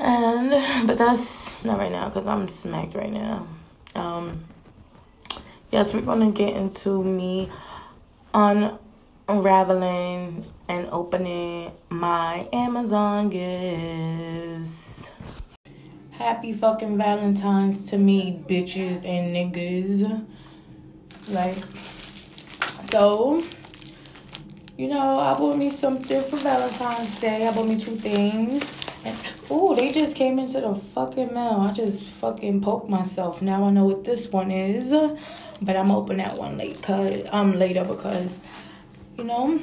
And 0.00 0.50
but 0.88 0.98
that's 0.98 1.64
not 1.64 1.78
right 1.78 1.92
now 1.92 2.08
because 2.08 2.26
I'm 2.26 2.48
smacked 2.48 2.96
right 2.96 3.12
now. 3.12 3.46
Um 3.94 4.44
yes, 5.70 5.94
we're 5.94 6.00
gonna 6.00 6.32
get 6.32 6.54
into 6.54 7.04
me 7.04 7.48
unraveling 8.34 10.44
and 10.66 10.88
opening 10.90 11.70
my 11.90 12.48
Amazon 12.52 13.30
gifts. 13.30 14.87
Happy 16.18 16.52
fucking 16.52 16.98
Valentine's 16.98 17.84
to 17.90 17.96
me, 17.96 18.42
bitches 18.48 19.04
and 19.04 19.30
niggas. 19.30 20.26
Like, 21.28 21.56
so 22.90 23.44
you 24.76 24.88
know, 24.88 25.20
I 25.20 25.38
bought 25.38 25.56
me 25.56 25.70
something 25.70 26.20
for 26.22 26.36
Valentine's 26.38 27.20
Day. 27.20 27.46
I 27.46 27.52
bought 27.52 27.68
me 27.68 27.78
two 27.78 27.94
things. 27.94 28.64
Oh, 29.48 29.76
they 29.76 29.92
just 29.92 30.16
came 30.16 30.40
into 30.40 30.60
the 30.60 30.74
fucking 30.74 31.32
mail. 31.32 31.66
I 31.68 31.72
just 31.72 32.02
fucking 32.02 32.62
poked 32.62 32.88
myself. 32.88 33.40
Now 33.40 33.64
I 33.64 33.70
know 33.70 33.84
what 33.84 34.02
this 34.02 34.26
one 34.26 34.50
is. 34.50 34.90
But 35.62 35.76
I'm 35.76 35.92
open 35.92 36.16
that 36.16 36.36
one 36.36 36.58
late 36.58 36.82
cause 36.82 37.22
I'm 37.32 37.52
um, 37.52 37.58
later 37.58 37.84
because 37.84 38.38
you 39.16 39.22
know 39.24 39.60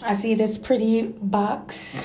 I 0.00 0.14
see 0.14 0.34
this 0.34 0.58
pretty 0.58 1.02
box. 1.02 2.02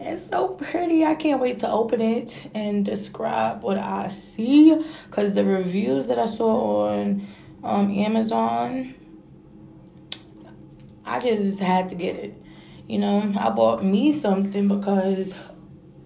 It's 0.00 0.28
so 0.28 0.48
pretty. 0.48 1.04
I 1.04 1.14
can't 1.14 1.40
wait 1.40 1.58
to 1.60 1.70
open 1.70 2.00
it 2.00 2.50
and 2.54 2.84
describe 2.84 3.62
what 3.62 3.78
I 3.78 4.08
see. 4.08 4.82
Cause 5.10 5.34
the 5.34 5.44
reviews 5.44 6.08
that 6.08 6.18
I 6.18 6.26
saw 6.26 6.88
on 6.88 7.26
um, 7.62 7.90
Amazon 7.90 8.94
I 11.10 11.18
just 11.18 11.58
had 11.58 11.88
to 11.88 11.96
get 11.96 12.14
it. 12.14 12.40
You 12.86 12.98
know, 12.98 13.34
I 13.36 13.50
bought 13.50 13.84
me 13.84 14.12
something 14.12 14.68
because 14.68 15.34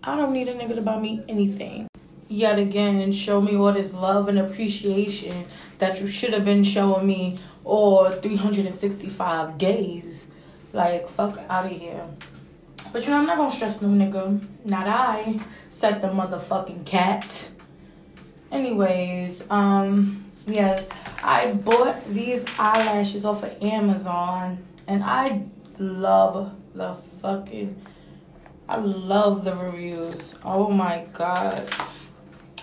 I 0.03 0.17
don't 0.17 0.33
need 0.33 0.49
a 0.49 0.55
nigga 0.55 0.75
to 0.77 0.81
buy 0.81 0.99
me 0.99 1.23
anything. 1.29 1.89
Yet 2.27 2.59
again, 2.59 3.13
show 3.13 3.43
me 3.43 3.55
what 3.55 3.77
is 3.77 3.93
love 3.93 4.29
and 4.29 4.39
appreciation 4.39 5.45
that 5.79 6.01
you 6.01 6.07
should 6.07 6.33
have 6.33 6.47
been 6.47 6.65
showing 6.65 7.07
me 7.07 7.37
all 7.65 8.11
365 8.11 9.59
days. 9.59 10.29
Like, 10.73 11.07
fuck 11.07 11.39
out 11.51 11.67
of 11.67 11.73
here. 11.73 12.09
But 12.95 13.05
you 13.07 13.11
know, 13.11 13.17
I'm 13.19 13.27
not 13.27 13.39
gonna 13.39 13.51
stress 13.51 13.83
no 13.83 13.89
nigga. 13.89 14.41
Not 14.65 14.87
I. 14.87 15.41
Set 15.69 16.01
the 16.01 16.07
motherfucking 16.07 16.87
cat. 16.87 17.49
Anyways, 18.53 19.43
um, 19.51 20.25
yes, 20.47 20.87
I 21.21 21.55
bought 21.55 22.07
these 22.07 22.45
eyelashes 22.57 23.25
off 23.25 23.43
of 23.43 23.61
Amazon 23.61 24.59
and 24.87 25.03
I 25.03 25.43
love 25.81 26.55
the 26.73 26.95
fucking 27.21 27.83
I 28.69 28.77
love 28.77 29.43
the 29.43 29.57
reviews. 29.57 30.37
Oh 30.45 30.71
my 30.71 31.05
god. 31.13 31.69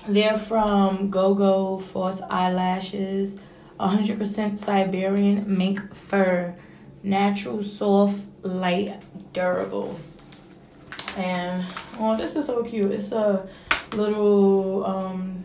They're 0.07 0.37
from 0.37 1.09
GoGo 1.09 1.79
False 1.79 2.21
Eyelashes, 2.21 3.35
100% 3.81 4.57
Siberian 4.57 5.57
mink 5.57 5.93
fur, 5.93 6.55
natural, 7.03 7.61
soft, 7.63 8.21
light, 8.43 8.93
durable. 9.33 9.99
And 11.17 11.65
oh, 11.99 12.15
this 12.15 12.35
is 12.35 12.45
so 12.45 12.63
cute. 12.63 12.85
It's 12.85 13.11
a 13.11 13.47
little 13.93 14.85
um 14.85 15.43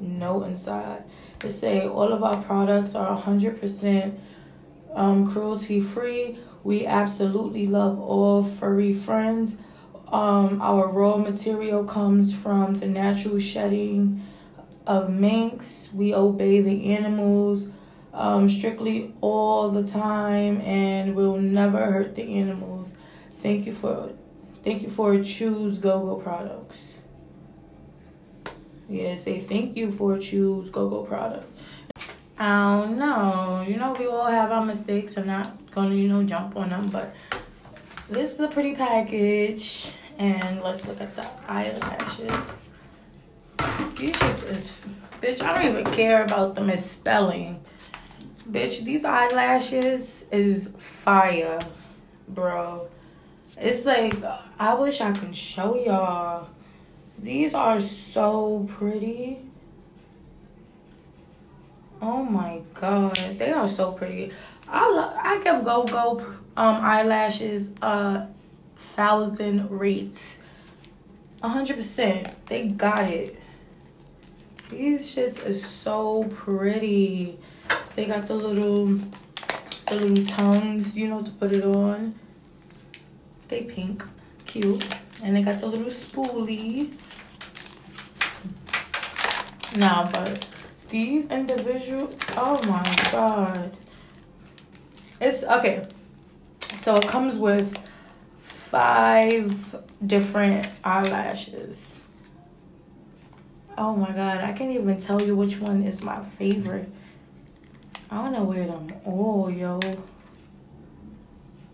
note 0.00 0.44
inside. 0.44 1.04
It 1.44 1.50
say 1.50 1.86
all 1.86 2.12
of 2.12 2.22
our 2.22 2.42
products 2.42 2.94
are 2.94 3.20
100% 3.20 4.18
um, 4.94 5.26
cruelty 5.26 5.80
free. 5.80 6.38
We 6.64 6.86
absolutely 6.86 7.66
love 7.66 8.00
all 8.00 8.42
furry 8.42 8.92
friends. 8.92 9.56
Um, 10.08 10.60
our 10.62 10.88
raw 10.88 11.16
material 11.16 11.84
comes 11.84 12.34
from 12.34 12.74
the 12.74 12.86
natural 12.86 13.38
shedding 13.38 14.24
of 14.86 15.10
minks. 15.10 15.90
We 15.92 16.14
obey 16.14 16.60
the 16.60 16.92
animals 16.94 17.66
um, 18.14 18.48
strictly 18.48 19.14
all 19.20 19.70
the 19.70 19.84
time 19.86 20.60
and 20.62 21.14
we'll 21.14 21.36
never 21.36 21.90
hurt 21.92 22.14
the 22.14 22.34
animals. 22.34 22.94
Thank 23.30 23.66
you 23.66 23.72
for 23.72 24.12
thank 24.66 24.82
you 24.82 24.90
for 24.90 25.16
choose 25.22 25.78
GoGo 25.78 26.16
products. 26.16 26.94
Yeah, 28.88 29.14
say 29.14 29.38
thank 29.38 29.76
you 29.76 29.92
for 29.92 30.18
choose 30.18 30.70
GoGo 30.70 31.04
products. 31.04 31.46
I 32.36 32.82
don't 32.82 32.98
know. 32.98 33.64
You 33.66 33.76
know, 33.76 33.94
we 33.96 34.06
all 34.06 34.26
have 34.26 34.50
our 34.50 34.64
mistakes. 34.64 35.16
I'm 35.16 35.28
not 35.28 35.70
gonna, 35.70 35.94
you 35.94 36.08
know, 36.08 36.24
jump 36.24 36.56
on 36.56 36.70
them, 36.70 36.88
but 36.88 37.14
this 38.10 38.32
is 38.32 38.40
a 38.40 38.48
pretty 38.48 38.74
package. 38.74 39.92
And 40.18 40.60
let's 40.64 40.84
look 40.88 41.00
at 41.00 41.14
the 41.14 41.26
eyelashes. 41.46 42.58
These 43.96 44.16
shits 44.16 44.50
is, 44.50 44.72
bitch, 45.22 45.42
I 45.42 45.54
don't 45.54 45.78
even 45.78 45.92
care 45.92 46.24
about 46.24 46.56
the 46.56 46.62
misspelling. 46.62 47.64
Bitch, 48.50 48.82
these 48.82 49.04
eyelashes 49.04 50.24
is 50.32 50.72
fire, 50.76 51.60
bro. 52.28 52.88
It's 53.58 53.84
like, 53.86 54.14
I 54.58 54.74
wish 54.74 55.00
I 55.00 55.12
could 55.12 55.34
show 55.34 55.76
y'all. 55.76 56.48
These 57.18 57.54
are 57.54 57.80
so 57.80 58.68
pretty. 58.68 59.38
Oh 62.02 62.22
my 62.22 62.60
god, 62.74 63.16
they 63.38 63.52
are 63.52 63.66
so 63.68 63.92
pretty. 63.92 64.30
I 64.68 64.90
love, 64.92 65.14
I 65.16 65.40
give 65.42 65.64
Go 65.64 65.84
Go 65.84 66.20
um 66.56 66.84
eyelashes 66.84 67.70
a 67.80 68.26
thousand 68.76 69.70
rates. 69.70 70.38
A 71.42 71.48
hundred 71.48 71.76
percent. 71.76 72.28
They 72.48 72.68
got 72.68 73.04
it. 73.10 73.40
These 74.70 75.14
shits 75.14 75.44
is 75.46 75.64
so 75.64 76.24
pretty. 76.24 77.38
They 77.94 78.04
got 78.04 78.26
the 78.26 78.34
little 78.34 78.86
the 78.86 79.94
little 79.94 80.26
tongues, 80.26 80.98
you 80.98 81.08
know, 81.08 81.22
to 81.22 81.30
put 81.30 81.52
it 81.52 81.64
on. 81.64 82.14
They 83.48 83.62
pink, 83.62 84.04
cute. 84.44 84.86
And 85.22 85.36
they 85.36 85.42
got 85.42 85.60
the 85.60 85.66
little 85.66 85.86
spoolie. 85.86 86.92
Nah, 89.76 90.10
but 90.10 90.48
these 90.88 91.28
individual 91.30 92.08
oh 92.36 92.62
my 92.68 93.10
god 93.10 93.76
it's 95.20 95.42
okay 95.42 95.82
so 96.78 96.94
it 96.94 97.08
comes 97.08 97.34
with 97.34 97.76
five 98.38 99.82
different 100.06 100.68
eyelashes 100.84 101.96
oh 103.76 103.96
my 103.96 104.12
god 104.12 104.38
i 104.38 104.52
can't 104.52 104.70
even 104.70 105.00
tell 105.00 105.20
you 105.20 105.34
which 105.34 105.58
one 105.58 105.82
is 105.82 106.02
my 106.02 106.22
favorite 106.22 106.88
I 108.08 108.18
wanna 108.18 108.44
wear 108.44 108.66
them 108.66 108.86
all, 109.04 109.50
yo. 109.50 109.80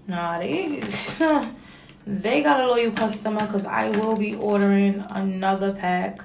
Nah, 0.07 0.39
they 0.41 0.83
they 2.07 2.43
got 2.43 2.61
a 2.61 2.67
loyal 2.67 2.93
customer 2.93 3.47
because 3.47 3.67
I 3.67 3.91
will 3.91 4.17
be 4.17 4.35
ordering 4.35 5.05
another 5.11 5.73
pack. 5.73 6.23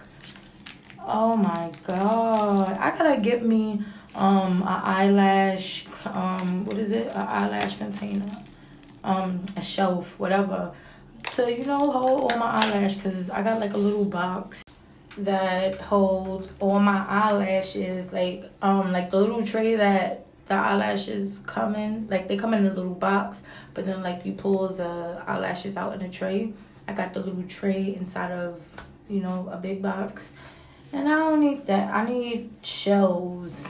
Oh 0.99 1.37
my 1.37 1.71
god. 1.87 2.69
I 2.77 2.97
gotta 2.97 3.21
get 3.21 3.45
me 3.45 3.83
um 4.15 4.61
an 4.63 4.67
eyelash 4.67 5.85
um 6.05 6.65
what 6.65 6.77
is 6.77 6.91
it? 6.91 7.07
An 7.07 7.21
eyelash 7.21 7.77
container. 7.77 8.29
Um 9.03 9.45
a 9.55 9.61
shelf, 9.61 10.17
whatever. 10.19 10.73
To, 11.35 11.51
you 11.51 11.65
know, 11.65 11.91
hold 11.91 12.31
all 12.31 12.39
my 12.39 12.47
eyelash 12.47 12.95
because 12.95 13.29
I 13.29 13.43
got 13.43 13.59
like 13.59 13.73
a 13.73 13.77
little 13.77 14.05
box 14.05 14.63
that 15.17 15.79
holds 15.81 16.51
all 16.59 16.79
my 16.79 17.05
eyelashes 17.07 18.13
like 18.13 18.49
um 18.61 18.91
like 18.91 19.09
the 19.09 19.17
little 19.17 19.43
tray 19.43 19.75
that 19.75 20.26
the 20.47 20.53
eyelashes 20.53 21.39
come 21.45 21.75
in 21.75 22.07
like 22.09 22.27
they 22.27 22.37
come 22.37 22.53
in 22.53 22.65
a 22.65 22.73
little 22.73 22.93
box 22.93 23.41
but 23.73 23.85
then 23.85 24.01
like 24.01 24.25
you 24.25 24.33
pull 24.33 24.69
the 24.69 25.21
eyelashes 25.27 25.77
out 25.77 25.93
in 25.93 26.01
a 26.01 26.09
tray. 26.09 26.53
I 26.87 26.93
got 26.93 27.13
the 27.13 27.19
little 27.19 27.43
tray 27.43 27.95
inside 27.95 28.31
of 28.31 28.61
you 29.09 29.19
know 29.19 29.49
a 29.51 29.57
big 29.57 29.81
box. 29.81 30.31
And 30.93 31.07
i 31.07 31.11
don't 31.11 31.41
need 31.41 31.65
that. 31.65 31.93
I 31.93 32.05
need 32.05 32.49
shelves. 32.63 33.67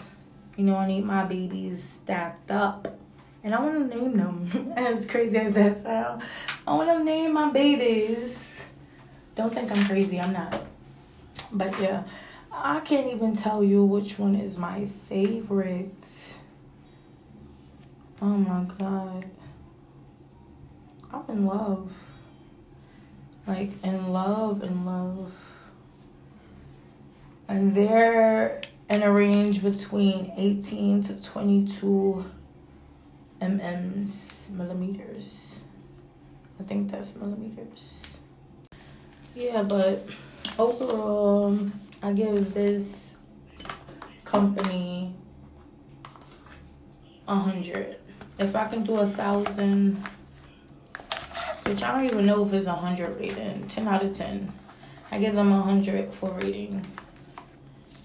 You 0.56 0.66
know 0.66 0.78
i 0.78 0.88
need 0.88 1.04
my 1.04 1.26
babies 1.26 1.84
stacked 1.84 2.52
up. 2.52 2.98
And 3.44 3.56
i 3.56 3.60
want 3.60 3.92
to 3.92 3.98
name 3.98 4.18
them. 4.18 4.74
As 4.78 5.06
crazy 5.06 5.38
as 5.38 5.56
that 5.56 5.76
sound. 5.76 6.22
I 6.66 6.74
want 6.74 6.90
to 6.90 7.04
name 7.04 7.34
my 7.34 7.52
babies. 7.52 8.64
Don't 9.36 9.54
think 9.54 9.72
i'm 9.72 9.86
crazy. 9.86 10.20
I'm 10.20 10.34
not. 10.34 10.64
But 11.52 11.80
yeah, 11.80 12.04
I 12.52 12.80
can't 12.80 13.08
even 13.14 13.36
tell 13.36 13.64
you 13.64 13.86
which 13.86 14.18
one 14.18 14.36
is 14.36 14.58
my 14.58 14.86
favorite. 15.08 16.27
Oh 18.22 18.26
my 18.26 18.64
god. 18.78 19.26
I'm 21.14 21.24
in 21.30 21.46
love. 21.46 21.92
Like 23.46 23.84
in 23.84 24.12
love, 24.12 24.64
in 24.64 24.86
love. 24.86 25.32
And 27.48 27.76
they're 27.76 28.62
in 28.90 29.04
a 29.04 29.12
range 29.12 29.62
between 29.62 30.34
18 30.36 31.04
to 31.04 31.22
22 31.22 32.26
mm's 33.42 34.50
millimeters. 34.52 35.60
I 36.60 36.64
think 36.64 36.90
that's 36.92 37.16
millimeters. 37.16 38.18
Yeah, 39.36 39.62
but 39.62 40.08
overall, 40.58 41.58
I 42.02 42.14
give 42.14 42.54
this 42.54 43.16
company 44.26 45.14
a 47.28 47.36
hundred. 47.36 47.97
If 48.40 48.56
I 48.56 48.68
can 48.68 48.84
do 48.84 49.00
a 49.00 49.08
thousand, 49.08 49.98
which 51.66 51.82
I 51.82 51.92
don't 51.92 52.06
even 52.06 52.26
know 52.26 52.46
if 52.46 52.54
it's 52.54 52.68
a 52.68 52.74
hundred 52.74 53.20
rating, 53.20 53.68
ten 53.68 53.88
out 53.88 54.04
of 54.04 54.14
ten. 54.14 54.54
I 55.12 55.18
give 55.18 55.34
them 55.34 55.52
a 55.52 55.62
hundred 55.62 56.14
for 56.14 56.32
rating, 56.32 56.86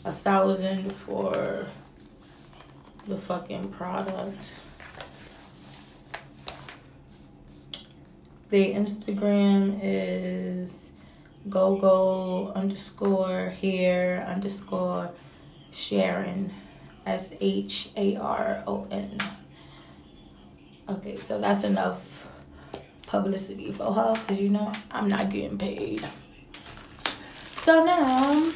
a 0.04 0.12
thousand 0.12 0.90
for 0.92 1.66
the 3.06 3.16
fucking 3.16 3.70
product. 3.72 4.60
The 8.48 8.72
Instagram 8.74 9.80
is 9.82 10.90
go 11.48 11.76
go 11.76 12.52
underscore 12.54 13.50
hair 13.50 14.24
underscore 14.26 15.10
Sharon 15.72 16.52
S 17.04 17.34
H 17.40 17.90
A 17.96 18.16
R 18.16 18.62
O 18.66 18.86
N. 18.90 19.18
Okay, 20.88 21.16
so 21.16 21.40
that's 21.40 21.64
enough 21.64 22.28
publicity 23.06 23.70
for 23.70 23.92
her 23.92 24.14
because 24.14 24.40
you 24.40 24.48
know 24.48 24.72
I'm 24.90 25.08
not 25.08 25.30
getting 25.30 25.58
paid. 25.58 26.04
So 27.56 27.84
now 27.84 28.50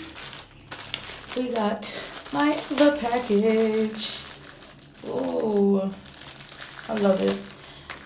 we 1.36 1.50
got 1.50 1.82
my 2.32 2.52
the 2.70 2.98
package. 3.00 4.22
Oh, 5.06 5.92
I 6.88 6.94
love 6.94 7.20
it 7.22 7.38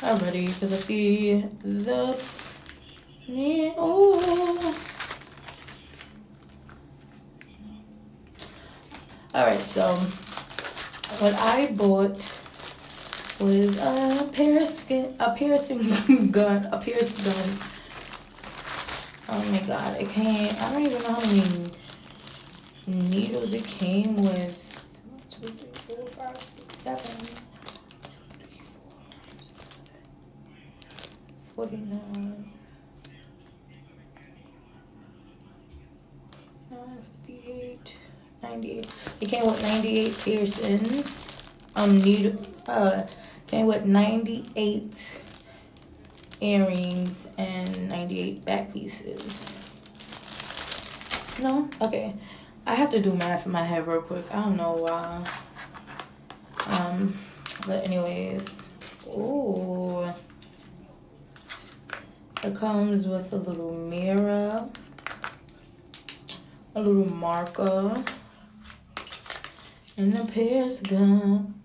already 0.05 0.49
because 0.49 0.73
I 0.73 0.77
see 0.77 1.47
the 1.63 2.23
yeah, 3.27 3.73
oh. 3.79 4.75
Alright, 9.33 9.61
so 9.61 9.95
what 11.21 11.35
I 11.35 11.73
bought 11.73 12.40
was 13.41 13.77
a 13.79 14.29
piercing 14.33 15.15
a 15.19 15.35
piercing 15.35 16.31
gun, 16.31 16.67
a 16.73 16.79
piercing 16.79 17.25
gun. 17.33 17.59
Oh 19.29 19.53
my 19.53 19.61
god, 19.61 20.01
it 20.01 20.09
came 20.09 20.53
I 20.61 20.73
don't 20.73 20.87
even 20.87 21.03
know 21.03 21.15
how 21.15 21.21
many 21.21 21.71
needles 22.87 23.55
it 23.55 23.65
came 23.65 24.17
with. 24.17 24.87
One, 25.11 25.23
two, 25.31 25.49
three, 25.49 25.97
four, 25.97 26.07
five, 26.09 26.37
six, 26.37 26.77
seven. 26.79 27.47
49 31.55 32.53
58, 37.27 37.97
98. 38.43 38.87
It 39.21 39.29
came 39.29 39.47
with 39.47 39.63
98 39.63 40.19
piercings. 40.19 41.37
Um, 41.77 42.01
need 42.01 42.39
uh, 42.67 43.03
came 43.51 43.67
with 43.67 43.85
98 43.85 45.21
earrings 46.41 47.27
and 47.37 47.89
98 47.89 48.45
back 48.45 48.73
pieces. 48.73 49.59
No? 51.43 51.69
Okay. 51.81 52.15
I 52.65 52.75
have 52.75 52.91
to 52.91 53.01
do 53.01 53.13
math 53.13 53.47
in 53.47 53.53
my 53.53 53.65
head 53.65 53.87
real 53.87 54.03
quick. 54.03 54.25
I 54.33 54.43
don't 54.43 54.57
know 54.57 54.73
why. 54.73 55.25
Um, 56.67 57.19
but 57.67 57.85
anyways. 57.85 58.63
Ooh. 59.09 60.09
It 62.45 62.55
comes 62.55 63.07
with 63.07 63.33
a 63.33 63.37
little 63.37 63.75
mirror 63.75 64.69
a 66.75 66.81
little 66.81 67.13
marker 67.13 67.93
and 69.97 70.15
a 70.17 70.25
pierce 70.25 70.81
gun. 70.81 71.60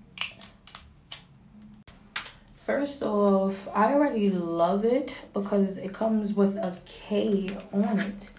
First 2.65 3.03
off, 3.03 3.67
I 3.75 3.93
already 3.93 4.31
love 4.31 4.85
it 4.85 5.21
because 5.35 5.77
it 5.77 5.93
comes 5.93 6.33
with 6.33 6.57
a 6.57 6.75
K 6.87 7.55
on 7.71 7.99
it. 7.99 8.31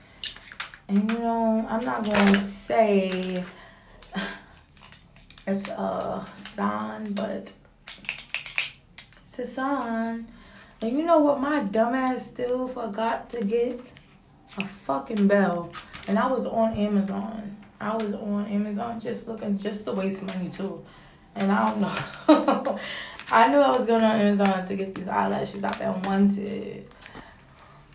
And 0.88 1.12
you 1.12 1.18
know, 1.20 1.64
I'm 1.68 1.84
not 1.84 2.02
going 2.02 2.32
to 2.34 2.40
say 2.40 3.44
it's 5.46 5.68
a 5.68 6.26
sign, 6.34 7.12
but 7.12 7.52
it's 9.26 9.38
a 9.38 9.46
sign. 9.46 10.26
And 10.80 10.98
you 10.98 11.04
know 11.04 11.20
what? 11.20 11.38
My 11.38 11.60
dumbass 11.60 12.18
still 12.18 12.66
forgot 12.66 13.30
to 13.30 13.44
get 13.44 13.80
a 14.58 14.64
fucking 14.64 15.28
bell. 15.28 15.70
And 16.08 16.18
I 16.18 16.26
was 16.26 16.46
on 16.46 16.72
Amazon. 16.74 17.56
I 17.80 17.94
was 17.94 18.12
on 18.12 18.46
Amazon 18.46 18.98
just 18.98 19.28
looking 19.28 19.56
just 19.56 19.84
to 19.84 19.92
waste 19.92 20.24
money 20.24 20.48
too. 20.48 20.84
And 21.36 21.52
I 21.52 21.70
don't 21.70 21.80
know. 21.80 22.78
I 23.30 23.48
knew 23.48 23.58
I 23.58 23.76
was 23.76 23.86
going 23.86 24.04
on 24.04 24.20
Amazon 24.20 24.64
to 24.64 24.76
get 24.76 24.94
these 24.94 25.08
eyelashes 25.08 25.64
I 25.64 25.68
found 25.68 26.06
wanted. 26.06 26.88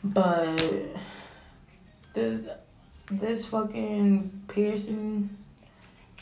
But 0.03 0.57
this 2.13 2.47
this 3.09 3.45
fucking 3.45 4.43
piercing 4.47 5.29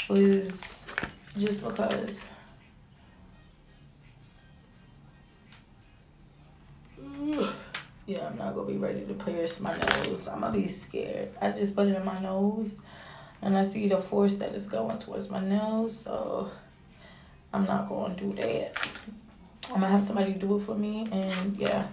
was 0.10 0.86
just 1.38 1.64
because. 1.64 2.24
yeah, 8.06 8.28
I'm 8.28 8.38
not 8.38 8.56
gonna 8.56 8.68
be 8.68 8.78
ready 8.78 9.06
to 9.06 9.14
pierce 9.14 9.60
my 9.60 9.76
nose. 9.78 10.28
I'm 10.28 10.42
gonna 10.42 10.54
be 10.54 10.68
scared. 10.68 11.30
I 11.42 11.52
just 11.52 11.76
put 11.76 11.88
it 11.88 11.96
in 11.96 12.06
my 12.06 12.20
nose 12.20 12.76
and 13.42 13.58
I 13.58 13.64
see 13.64 13.88
the 13.88 13.98
force 13.98 14.38
that 14.38 14.54
is 14.54 14.68
going 14.68 14.98
towards 14.98 15.30
my 15.30 15.40
nose, 15.40 16.00
so 16.00 16.52
I'm 17.54 17.66
not 17.66 17.90
gonna 17.90 18.16
do 18.16 18.34
that. 18.34 18.78
I'm 19.70 19.82
gonna 19.82 19.90
have 19.90 20.04
somebody 20.04 20.34
do 20.34 20.58
it 20.58 20.60
for 20.60 20.76
me 20.76 21.08
and 21.12 21.58
yeah. 21.58 21.88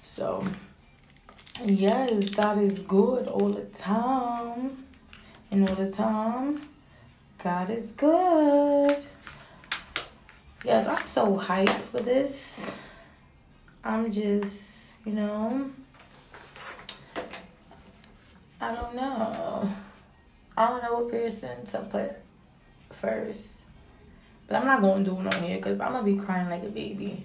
So 0.00 0.44
yes, 1.64 2.30
God 2.30 2.58
is 2.58 2.80
good 2.80 3.26
all 3.28 3.50
the 3.50 3.64
time. 3.66 4.84
And 5.50 5.68
all 5.68 5.74
the 5.74 5.90
time, 5.92 6.62
God 7.42 7.68
is 7.68 7.92
good. 7.92 9.04
Yes, 10.64 10.86
I'm 10.86 11.06
so 11.06 11.36
hyped 11.36 11.68
for 11.68 12.00
this. 12.00 12.80
I'm 13.84 14.10
just 14.10 14.82
you 15.04 15.12
know? 15.12 15.70
I 18.60 18.74
don't 18.74 18.94
know. 18.94 19.68
I 20.56 20.68
don't 20.68 20.82
know 20.82 21.00
what 21.00 21.10
person 21.10 21.66
to 21.66 21.78
put 21.78 22.12
first. 22.90 23.61
But 24.52 24.60
I'm 24.60 24.66
not 24.66 24.82
going 24.82 25.02
to 25.02 25.10
do 25.10 25.18
it 25.18 25.34
on 25.34 25.42
here 25.42 25.56
because 25.56 25.80
I'm 25.80 25.92
going 25.92 26.04
to 26.04 26.12
be 26.12 26.22
crying 26.22 26.50
like 26.50 26.62
a 26.62 26.68
baby. 26.68 27.24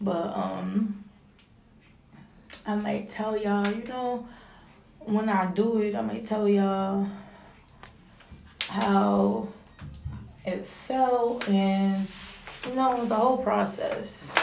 But, 0.00 0.34
um, 0.34 1.04
I 2.66 2.76
might 2.76 3.10
tell 3.10 3.36
y'all, 3.36 3.68
you 3.68 3.84
know, 3.84 4.26
when 5.00 5.28
I 5.28 5.52
do 5.52 5.82
it, 5.82 5.94
I 5.94 6.00
might 6.00 6.24
tell 6.24 6.48
y'all 6.48 7.06
how 8.70 9.48
it 10.46 10.66
felt 10.66 11.46
and, 11.46 12.06
you 12.66 12.74
know, 12.74 13.04
the 13.04 13.16
whole 13.16 13.36
process. 13.36 14.34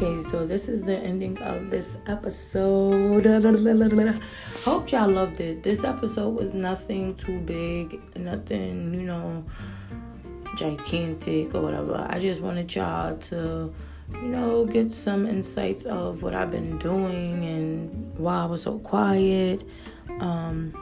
Okay, 0.00 0.20
so 0.20 0.46
this 0.46 0.68
is 0.68 0.80
the 0.80 0.96
ending 0.96 1.36
of 1.38 1.70
this 1.70 1.96
episode. 2.06 3.26
Hope 4.64 4.92
y'all 4.92 5.08
loved 5.10 5.40
it. 5.40 5.64
This 5.64 5.82
episode 5.82 6.36
was 6.36 6.54
nothing 6.54 7.16
too 7.16 7.40
big, 7.40 8.00
nothing, 8.14 8.94
you 8.94 9.02
know, 9.02 9.44
gigantic 10.54 11.52
or 11.52 11.62
whatever. 11.62 12.06
I 12.08 12.20
just 12.20 12.40
wanted 12.40 12.72
y'all 12.76 13.16
to, 13.16 13.74
you 14.12 14.28
know, 14.28 14.66
get 14.66 14.92
some 14.92 15.26
insights 15.26 15.82
of 15.82 16.22
what 16.22 16.32
I've 16.32 16.52
been 16.52 16.78
doing 16.78 17.44
and 17.44 18.16
why 18.16 18.42
I 18.42 18.44
was 18.44 18.62
so 18.62 18.78
quiet. 18.78 19.64
Um, 20.20 20.72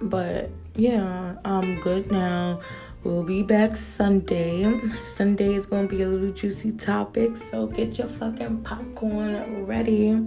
but 0.00 0.48
yeah, 0.74 1.34
I'm 1.44 1.80
good 1.80 2.10
now. 2.10 2.60
We'll 3.04 3.22
be 3.22 3.44
back 3.44 3.76
Sunday. 3.76 4.80
Sunday 4.98 5.54
is 5.54 5.66
gonna 5.66 5.86
be 5.86 6.02
a 6.02 6.08
little 6.08 6.32
juicy 6.32 6.72
topic, 6.72 7.36
so 7.36 7.68
get 7.68 7.96
your 7.96 8.08
fucking 8.08 8.64
popcorn 8.64 9.66
ready. 9.66 10.26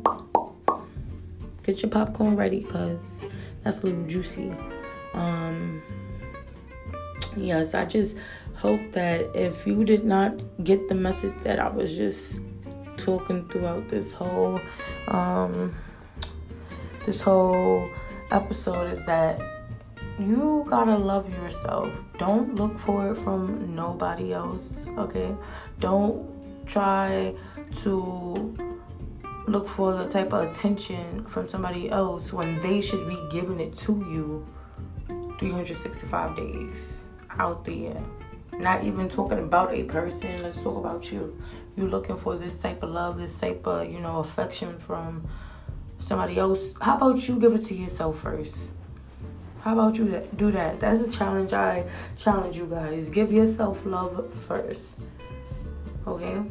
Get 1.63 1.81
your 1.83 1.91
popcorn 1.91 2.37
ready, 2.37 2.63
cause 2.63 3.21
that's 3.61 3.83
a 3.83 3.87
little 3.87 4.05
juicy. 4.05 4.53
Um, 5.13 5.83
yes, 7.35 7.73
I 7.73 7.83
just 7.83 8.15
hope 8.55 8.79
that 8.93 9.35
if 9.35 9.67
you 9.67 9.83
did 9.83 10.05
not 10.05 10.39
get 10.63 10.87
the 10.87 10.95
message 10.95 11.35
that 11.43 11.59
I 11.59 11.67
was 11.67 11.97
just 11.97 12.39
talking 12.95 13.49
throughout 13.49 13.89
this 13.89 14.13
whole 14.13 14.61
um 15.07 15.75
this 17.05 17.19
whole 17.19 17.89
episode 18.29 18.93
is 18.93 19.05
that 19.07 19.60
you 20.21 20.65
gotta 20.69 20.97
love 20.97 21.29
yourself. 21.29 21.91
Don't 22.17 22.55
look 22.55 22.77
for 22.77 23.11
it 23.11 23.15
from 23.15 23.75
nobody 23.75 24.33
else, 24.33 24.87
okay? 24.97 25.35
Don't 25.79 26.27
try 26.65 27.33
to 27.83 28.55
look 29.47 29.67
for 29.67 29.93
the 29.93 30.07
type 30.07 30.33
of 30.33 30.49
attention 30.49 31.25
from 31.25 31.47
somebody 31.47 31.89
else 31.89 32.31
when 32.31 32.59
they 32.61 32.81
should 32.81 33.07
be 33.07 33.17
giving 33.31 33.59
it 33.59 33.75
to 33.77 33.93
you 34.09 34.45
365 35.39 36.35
days 36.35 37.05
out 37.39 37.65
there. 37.65 38.01
Not 38.53 38.83
even 38.83 39.09
talking 39.09 39.39
about 39.39 39.73
a 39.73 39.83
person, 39.83 40.43
let's 40.43 40.61
talk 40.61 40.77
about 40.77 41.11
you. 41.11 41.37
You're 41.75 41.87
looking 41.87 42.17
for 42.17 42.35
this 42.35 42.59
type 42.59 42.83
of 42.83 42.91
love, 42.91 43.17
this 43.17 43.39
type 43.39 43.65
of, 43.65 43.89
you 43.91 43.99
know, 43.99 44.19
affection 44.19 44.77
from 44.77 45.27
somebody 45.99 46.37
else. 46.37 46.73
How 46.81 46.95
about 46.97 47.27
you 47.27 47.39
give 47.39 47.55
it 47.55 47.61
to 47.63 47.73
yourself 47.73 48.19
first? 48.19 48.69
How 49.63 49.73
about 49.73 49.95
you 49.97 50.27
do 50.37 50.51
that? 50.51 50.79
That's 50.79 51.01
a 51.01 51.11
challenge 51.11 51.53
I 51.53 51.85
challenge 52.17 52.57
you 52.57 52.65
guys. 52.65 53.09
Give 53.09 53.31
yourself 53.31 53.85
love 53.85 54.33
first. 54.47 54.97
Okay? 56.07 56.41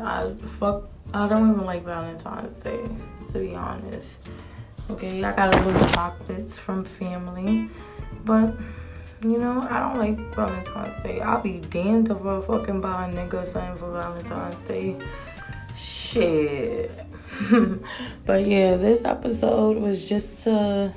I 0.00 0.32
fuck 0.58 0.88
I 1.14 1.28
don't 1.28 1.50
even 1.50 1.66
like 1.66 1.84
Valentine's 1.84 2.60
Day, 2.60 2.80
to 3.28 3.38
be 3.38 3.54
honest. 3.54 4.18
Okay, 4.90 5.22
I 5.22 5.34
got 5.36 5.54
a 5.54 5.60
little 5.62 5.88
chocolates 5.88 6.58
from 6.58 6.84
family. 6.84 7.68
But 8.24 8.54
you 9.22 9.38
know, 9.38 9.66
I 9.68 9.80
don't 9.80 9.98
like 9.98 10.18
Valentine's 10.34 11.02
Day. 11.02 11.20
I'll 11.20 11.42
be 11.42 11.58
damned 11.58 12.10
if 12.10 12.24
I 12.24 12.40
fucking 12.40 12.80
buy 12.80 13.08
a 13.08 13.12
nigga 13.12 13.44
something 13.46 13.76
for 13.76 13.92
Valentine's 13.92 14.68
Day. 14.68 14.96
Shit. 15.74 16.90
but 18.26 18.46
yeah, 18.46 18.76
this 18.76 19.04
episode 19.04 19.76
was 19.76 20.08
just 20.08 20.40
to 20.40 20.94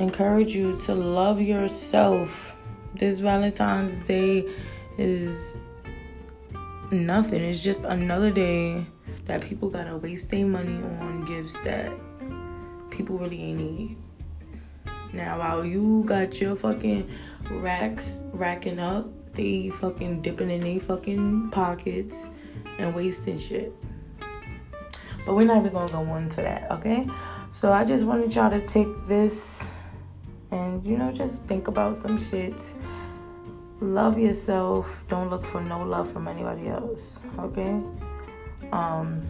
encourage 0.00 0.54
you 0.54 0.76
to 0.78 0.94
love 0.94 1.40
yourself. 1.40 2.56
This 2.94 3.18
Valentine's 3.18 3.98
Day 4.06 4.48
is 4.96 5.56
nothing. 6.90 7.42
It's 7.42 7.62
just 7.62 7.84
another 7.84 8.30
day 8.30 8.86
that 9.26 9.42
people 9.42 9.68
gotta 9.68 9.96
waste 9.96 10.30
their 10.30 10.46
money 10.46 10.82
on 11.00 11.24
gifts 11.24 11.52
that 11.64 11.92
people 12.90 13.18
really 13.18 13.42
ain't 13.42 13.58
need. 13.58 13.96
Now, 15.12 15.38
while 15.38 15.64
you 15.64 16.04
got 16.06 16.40
your 16.40 16.56
fucking 16.56 17.08
racks 17.50 18.20
racking 18.32 18.78
up, 18.78 19.08
they 19.34 19.70
fucking 19.70 20.22
dipping 20.22 20.50
in 20.50 20.60
their 20.60 20.80
fucking 20.80 21.50
pockets 21.50 22.26
and 22.78 22.94
wasting 22.94 23.36
shit. 23.36 23.72
But 25.26 25.34
we're 25.34 25.44
not 25.44 25.58
even 25.58 25.72
gonna 25.72 25.92
go 25.92 26.14
into 26.16 26.40
that, 26.40 26.70
okay? 26.70 27.06
So 27.52 27.72
I 27.72 27.84
just 27.84 28.04
wanted 28.06 28.34
y'all 28.34 28.50
to 28.50 28.66
take 28.66 28.88
this 29.06 29.79
and 30.50 30.84
you 30.84 30.96
know 30.96 31.12
just 31.12 31.44
think 31.46 31.68
about 31.68 31.96
some 31.96 32.18
shit. 32.18 32.74
Love 33.80 34.18
yourself. 34.18 35.04
Don't 35.08 35.30
look 35.30 35.44
for 35.44 35.60
no 35.60 35.82
love 35.82 36.10
from 36.12 36.26
anybody 36.28 36.68
else 36.68 37.20
okay? 37.38 37.80
Um 38.72 39.22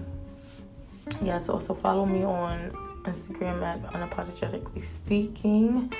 yes 1.22 1.48
also 1.48 1.72
follow 1.74 2.06
me 2.06 2.24
on 2.24 2.70
instagram 3.04 3.62
at 3.62 3.80
unapologetically 3.92 4.82
speaking. 4.82 5.92